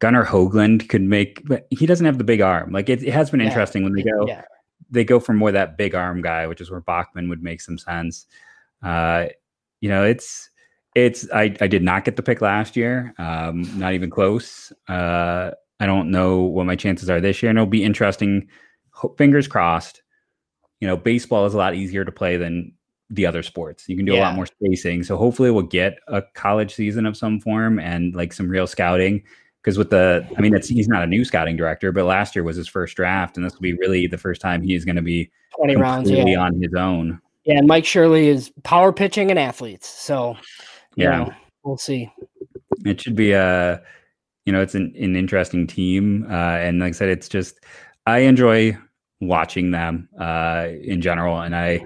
Gunnar 0.00 0.24
Hoglund 0.24 0.88
could 0.88 1.02
make, 1.02 1.46
but 1.46 1.66
he 1.70 1.86
doesn't 1.86 2.04
have 2.04 2.18
the 2.18 2.24
big 2.24 2.40
arm. 2.40 2.72
Like 2.72 2.88
it, 2.88 3.02
it 3.02 3.12
has 3.12 3.30
been 3.30 3.40
yeah. 3.40 3.46
interesting 3.46 3.84
when 3.84 3.92
they 3.94 4.02
go, 4.02 4.26
yeah. 4.26 4.42
they 4.90 5.04
go 5.04 5.20
for 5.20 5.32
more 5.32 5.52
that 5.52 5.78
big 5.78 5.94
arm 5.94 6.20
guy, 6.20 6.46
which 6.46 6.60
is 6.60 6.70
where 6.70 6.80
Bachman 6.80 7.28
would 7.28 7.42
make 7.42 7.60
some 7.60 7.78
sense. 7.78 8.26
Uh, 8.82 9.26
you 9.80 9.88
know, 9.88 10.04
it's 10.04 10.50
it's 10.94 11.30
I 11.32 11.54
I 11.60 11.66
did 11.66 11.82
not 11.82 12.04
get 12.04 12.16
the 12.16 12.22
pick 12.22 12.40
last 12.40 12.76
year, 12.76 13.14
um, 13.18 13.62
not 13.78 13.94
even 13.94 14.10
close. 14.10 14.72
Uh, 14.88 15.52
I 15.80 15.86
don't 15.86 16.10
know 16.10 16.40
what 16.40 16.66
my 16.66 16.76
chances 16.76 17.08
are 17.08 17.20
this 17.20 17.42
year, 17.42 17.50
and 17.50 17.58
it'll 17.58 17.66
be 17.66 17.84
interesting. 17.84 18.48
Fingers 19.16 19.48
crossed. 19.48 20.02
You 20.80 20.88
know, 20.88 20.96
baseball 20.96 21.46
is 21.46 21.54
a 21.54 21.58
lot 21.58 21.74
easier 21.74 22.04
to 22.04 22.12
play 22.12 22.36
than 22.36 22.72
the 23.10 23.26
other 23.26 23.42
sports. 23.42 23.88
You 23.88 23.96
can 23.96 24.04
do 24.04 24.12
yeah. 24.12 24.20
a 24.20 24.22
lot 24.24 24.34
more 24.34 24.46
spacing. 24.46 25.02
So 25.02 25.16
hopefully 25.16 25.50
we'll 25.50 25.62
get 25.62 25.98
a 26.08 26.22
college 26.34 26.74
season 26.74 27.06
of 27.06 27.16
some 27.16 27.40
form 27.40 27.78
and 27.78 28.14
like 28.14 28.32
some 28.32 28.48
real 28.48 28.66
scouting 28.66 29.22
because 29.64 29.78
with 29.78 29.90
the 29.90 30.26
i 30.36 30.40
mean 30.40 30.54
it's 30.54 30.68
he's 30.68 30.88
not 30.88 31.02
a 31.02 31.06
new 31.06 31.24
scouting 31.24 31.56
director 31.56 31.90
but 31.90 32.04
last 32.04 32.36
year 32.36 32.42
was 32.44 32.56
his 32.56 32.68
first 32.68 32.96
draft 32.96 33.36
and 33.36 33.44
this 33.44 33.54
will 33.54 33.62
be 33.62 33.72
really 33.74 34.06
the 34.06 34.18
first 34.18 34.40
time 34.40 34.62
he's 34.62 34.84
going 34.84 34.96
to 34.96 35.02
be 35.02 35.30
20 35.56 35.76
rounds 35.76 36.10
yeah. 36.10 36.38
on 36.38 36.60
his 36.60 36.74
own 36.74 37.18
yeah 37.44 37.58
and 37.58 37.66
mike 37.66 37.84
shirley 37.84 38.28
is 38.28 38.52
power 38.62 38.92
pitching 38.92 39.30
and 39.30 39.38
athletes 39.38 39.88
so 39.88 40.36
yeah 40.96 41.24
know, 41.24 41.34
we'll 41.64 41.78
see 41.78 42.10
it 42.84 43.00
should 43.00 43.16
be 43.16 43.32
a 43.32 43.82
you 44.44 44.52
know 44.52 44.60
it's 44.60 44.74
an, 44.74 44.92
an 44.98 45.16
interesting 45.16 45.66
team 45.66 46.26
uh, 46.28 46.58
and 46.58 46.80
like 46.80 46.88
i 46.88 46.92
said 46.92 47.08
it's 47.08 47.28
just 47.28 47.60
i 48.06 48.18
enjoy 48.18 48.76
watching 49.20 49.70
them 49.70 50.08
uh, 50.20 50.68
in 50.82 51.00
general. 51.00 51.40
And 51.40 51.54
I, 51.56 51.84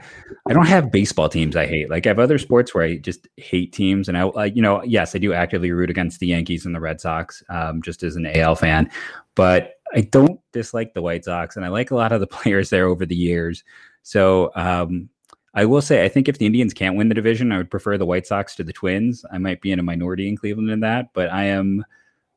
I 0.49 0.53
don't 0.53 0.67
have 0.67 0.91
baseball 0.91 1.29
teams 1.29 1.57
I 1.57 1.67
hate. 1.67 1.91
Like 1.91 2.07
I 2.07 2.11
have 2.11 2.19
other 2.19 2.39
sports 2.39 2.75
where 2.75 2.85
I 2.85 2.97
just 2.97 3.29
hate 3.37 3.73
teams. 3.73 4.09
And 4.09 4.17
I, 4.19 4.47
you 4.47 4.63
know, 4.63 4.83
yes, 4.83 5.15
I 5.15 5.19
do 5.19 5.33
actively 5.33 5.71
root 5.71 5.91
against 5.91 6.21
the 6.21 6.27
Yankees 6.27 6.67
and 6.67 6.75
the 6.75 6.81
Red 6.81 7.01
Sox, 7.01 7.43
um, 7.49 7.83
just 7.83 8.03
as 8.03 8.17
an 8.17 8.27
AL 8.27 8.57
fan. 8.57 8.91
But 9.35 9.75
I 9.95 10.03
don't 10.03 10.41
dislike 10.53 10.95
the 10.95 11.03
White 11.03 11.25
Sox, 11.25 11.57
and 11.57 11.65
I 11.65 11.69
like 11.69 11.91
a 11.91 11.97
lot 11.97 12.13
of 12.13 12.21
the 12.21 12.27
players 12.27 12.71
there 12.71 12.87
over 12.87 13.07
the 13.07 13.17
years. 13.17 13.65
So 14.03 14.51
um, 14.55 15.09
I 15.55 15.65
will 15.65 15.83
say, 15.83 16.05
I 16.05 16.09
think 16.09 16.29
if 16.29 16.39
the 16.39 16.47
Indians 16.47 16.75
can't 16.75 16.97
win 16.97 17.09
the 17.09 17.15
division, 17.15 17.53
I 17.53 17.59
would 17.59 17.71
prefer 17.71 17.99
the 17.99 18.07
White 18.07 18.27
Sox 18.27 18.55
to 18.57 18.65
the 18.65 18.73
Twins. 18.73 19.25
I 19.33 19.39
might 19.39 19.61
be 19.61 19.73
in 19.73 19.79
a 19.79 19.83
minority 19.83 20.29
in 20.29 20.37
Cleveland 20.37 20.71
in 20.71 20.81
that, 20.81 21.13
but 21.13 21.31
I 21.33 21.45
am. 21.45 21.85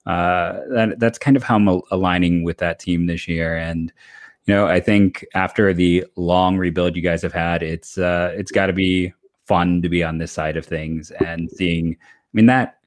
Uh, 0.08 0.62
that, 0.72 1.00
that's 1.00 1.20
kind 1.20 1.38
of 1.38 1.44
how 1.44 1.56
I'm 1.56 1.68
aligning 1.92 2.44
with 2.44 2.58
that 2.58 2.80
team 2.80 3.06
this 3.06 3.28
year, 3.28 3.56
and 3.56 3.94
you 4.46 4.54
know, 4.54 4.68
I 4.68 4.80
think 4.80 5.26
after 5.36 5.74
the 5.74 6.06
long 6.16 6.58
rebuild 6.58 6.96
you 6.96 7.02
guys 7.02 7.22
have 7.22 7.34
had, 7.34 7.64
it's 7.64 7.98
uh, 7.98 8.34
it's 8.36 8.52
got 8.52 8.68
to 8.68 8.74
be 8.74 9.14
fun 9.48 9.82
to 9.82 9.90
be 9.90 10.04
on 10.04 10.18
this 10.18 10.32
side 10.32 10.58
of 10.58 10.66
things 10.66 11.12
and 11.26 11.50
seeing. 11.52 11.98
I 12.00 12.34
mean 12.34 12.46
that 12.48 12.78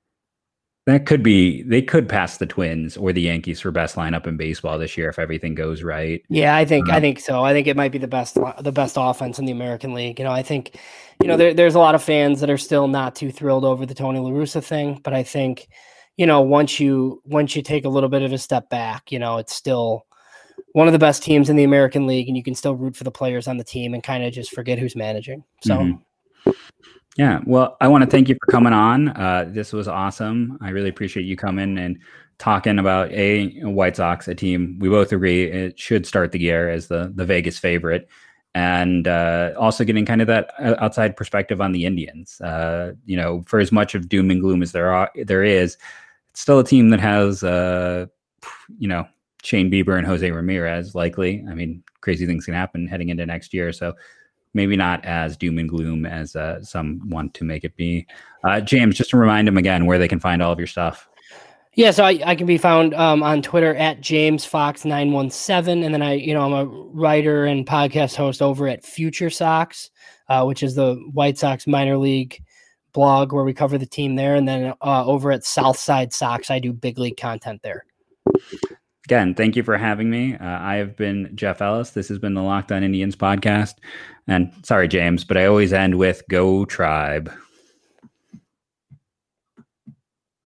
That 0.86 1.06
could 1.06 1.22
be 1.22 1.62
they 1.62 1.80
could 1.80 2.08
pass 2.10 2.36
the 2.36 2.46
Twins 2.46 2.96
or 2.98 3.12
the 3.12 3.22
Yankees 3.22 3.60
for 3.60 3.70
best 3.70 3.96
lineup 3.96 4.26
in 4.26 4.36
baseball 4.36 4.78
this 4.78 4.98
year 4.98 5.08
if 5.08 5.18
everything 5.18 5.54
goes 5.54 5.82
right. 5.82 6.22
Yeah, 6.28 6.54
I 6.56 6.66
think 6.66 6.90
I 6.90 7.00
think 7.00 7.20
so. 7.20 7.42
I 7.42 7.54
think 7.54 7.66
it 7.66 7.76
might 7.76 7.92
be 7.92 7.98
the 7.98 8.06
best 8.06 8.36
the 8.60 8.72
best 8.72 8.96
offense 8.98 9.38
in 9.38 9.46
the 9.46 9.52
American 9.52 9.94
League. 9.94 10.18
You 10.18 10.26
know, 10.26 10.32
I 10.32 10.42
think 10.42 10.78
you 11.22 11.28
know 11.28 11.38
there, 11.38 11.54
there's 11.54 11.74
a 11.74 11.78
lot 11.78 11.94
of 11.94 12.02
fans 12.02 12.40
that 12.40 12.50
are 12.50 12.58
still 12.58 12.86
not 12.86 13.14
too 13.14 13.30
thrilled 13.30 13.64
over 13.64 13.86
the 13.86 13.94
Tony 13.94 14.18
La 14.18 14.30
Russa 14.30 14.62
thing, 14.62 15.00
but 15.02 15.14
I 15.14 15.22
think 15.22 15.68
you 16.18 16.26
know 16.26 16.42
once 16.42 16.78
you 16.78 17.22
once 17.24 17.56
you 17.56 17.62
take 17.62 17.86
a 17.86 17.88
little 17.88 18.10
bit 18.10 18.22
of 18.22 18.32
a 18.32 18.38
step 18.38 18.68
back, 18.68 19.10
you 19.10 19.18
know, 19.18 19.38
it's 19.38 19.54
still 19.54 20.04
one 20.74 20.88
of 20.88 20.92
the 20.92 20.98
best 20.98 21.22
teams 21.22 21.48
in 21.48 21.56
the 21.56 21.64
American 21.64 22.06
League, 22.06 22.28
and 22.28 22.36
you 22.36 22.42
can 22.42 22.54
still 22.54 22.74
root 22.74 22.96
for 22.96 23.04
the 23.04 23.10
players 23.10 23.48
on 23.48 23.56
the 23.56 23.64
team 23.64 23.94
and 23.94 24.02
kind 24.02 24.24
of 24.24 24.32
just 24.32 24.52
forget 24.52 24.78
who's 24.78 24.94
managing. 24.94 25.42
So. 25.62 25.78
Mm-hmm. 25.78 26.50
Yeah. 27.16 27.40
Well, 27.46 27.76
I 27.80 27.86
want 27.86 28.02
to 28.02 28.10
thank 28.10 28.28
you 28.28 28.36
for 28.44 28.50
coming 28.50 28.72
on. 28.72 29.08
Uh, 29.10 29.48
this 29.48 29.72
was 29.72 29.86
awesome. 29.86 30.58
I 30.60 30.70
really 30.70 30.88
appreciate 30.88 31.26
you 31.26 31.36
coming 31.36 31.78
and 31.78 31.96
talking 32.38 32.80
about 32.80 33.12
a 33.12 33.50
White 33.62 33.94
Sox, 33.94 34.26
a 34.26 34.34
team 34.34 34.76
we 34.80 34.88
both 34.88 35.12
agree 35.12 35.44
it 35.44 35.78
should 35.78 36.06
start 36.06 36.32
the 36.32 36.40
year 36.40 36.68
as 36.68 36.88
the 36.88 37.12
the 37.14 37.24
Vegas 37.24 37.56
favorite, 37.56 38.08
and 38.56 39.06
uh, 39.06 39.52
also 39.56 39.84
getting 39.84 40.04
kind 40.04 40.22
of 40.22 40.26
that 40.26 40.50
uh, 40.58 40.74
outside 40.80 41.16
perspective 41.16 41.60
on 41.60 41.70
the 41.70 41.86
Indians. 41.86 42.40
Uh, 42.40 42.94
you 43.06 43.16
know, 43.16 43.44
for 43.46 43.60
as 43.60 43.70
much 43.70 43.94
of 43.94 44.08
doom 44.08 44.32
and 44.32 44.40
gloom 44.40 44.60
as 44.60 44.72
there 44.72 44.92
are, 44.92 45.08
there 45.14 45.44
is, 45.44 45.78
it's 46.32 46.40
still 46.40 46.58
a 46.58 46.64
team 46.64 46.90
that 46.90 47.00
has, 47.00 47.44
uh, 47.44 48.06
you 48.76 48.88
know, 48.88 49.06
Shane 49.44 49.70
Bieber 49.70 49.98
and 49.98 50.06
Jose 50.06 50.30
Ramirez. 50.30 50.94
Likely, 50.94 51.44
I 51.48 51.54
mean, 51.54 51.82
crazy 52.00 52.26
things 52.26 52.46
can 52.46 52.54
happen 52.54 52.86
heading 52.86 53.10
into 53.10 53.26
next 53.26 53.52
year. 53.52 53.72
So 53.72 53.94
maybe 54.54 54.76
not 54.76 55.04
as 55.04 55.36
doom 55.36 55.58
and 55.58 55.68
gloom 55.68 56.06
as 56.06 56.34
uh, 56.34 56.62
some 56.62 57.08
want 57.10 57.34
to 57.34 57.44
make 57.44 57.64
it 57.64 57.76
be. 57.76 58.06
Uh, 58.44 58.60
James, 58.60 58.96
just 58.96 59.10
to 59.10 59.16
remind 59.16 59.46
them 59.46 59.58
again 59.58 59.84
where 59.86 59.98
they 59.98 60.08
can 60.08 60.20
find 60.20 60.42
all 60.42 60.52
of 60.52 60.58
your 60.58 60.66
stuff. 60.66 61.08
Yeah, 61.76 61.90
so 61.90 62.04
I, 62.04 62.20
I 62.24 62.36
can 62.36 62.46
be 62.46 62.56
found 62.56 62.94
um, 62.94 63.24
on 63.24 63.42
Twitter 63.42 63.74
at 63.74 64.00
James 64.00 64.44
Fox 64.44 64.84
nine 64.84 65.10
one 65.10 65.28
seven, 65.28 65.82
and 65.82 65.92
then 65.92 66.02
I, 66.02 66.12
you 66.12 66.32
know, 66.32 66.42
I'm 66.42 66.52
a 66.52 66.64
writer 66.66 67.46
and 67.46 67.66
podcast 67.66 68.14
host 68.14 68.40
over 68.40 68.68
at 68.68 68.84
Future 68.84 69.28
Sox, 69.28 69.90
uh, 70.28 70.44
which 70.44 70.62
is 70.62 70.76
the 70.76 70.94
White 71.12 71.36
Sox 71.36 71.66
minor 71.66 71.98
league 71.98 72.40
blog 72.92 73.32
where 73.32 73.42
we 73.42 73.52
cover 73.52 73.76
the 73.76 73.86
team 73.86 74.14
there, 74.14 74.36
and 74.36 74.46
then 74.46 74.72
uh, 74.82 75.04
over 75.04 75.32
at 75.32 75.44
Southside 75.44 76.12
Sox, 76.12 76.48
I 76.48 76.60
do 76.60 76.72
big 76.72 76.96
league 76.96 77.16
content 77.16 77.60
there. 77.64 77.84
Again, 79.06 79.34
thank 79.34 79.54
you 79.54 79.62
for 79.62 79.76
having 79.76 80.08
me. 80.08 80.34
Uh, 80.34 80.58
I 80.60 80.76
have 80.76 80.96
been 80.96 81.30
Jeff 81.34 81.60
Ellis. 81.60 81.90
This 81.90 82.08
has 82.08 82.18
been 82.18 82.34
the 82.34 82.42
Locked 82.42 82.72
On 82.72 82.82
Indians 82.82 83.14
podcast. 83.14 83.74
And 84.26 84.50
sorry, 84.62 84.88
James, 84.88 85.24
but 85.24 85.36
I 85.36 85.44
always 85.44 85.74
end 85.74 85.98
with 85.98 86.22
Go 86.30 86.64
Tribe. 86.64 87.30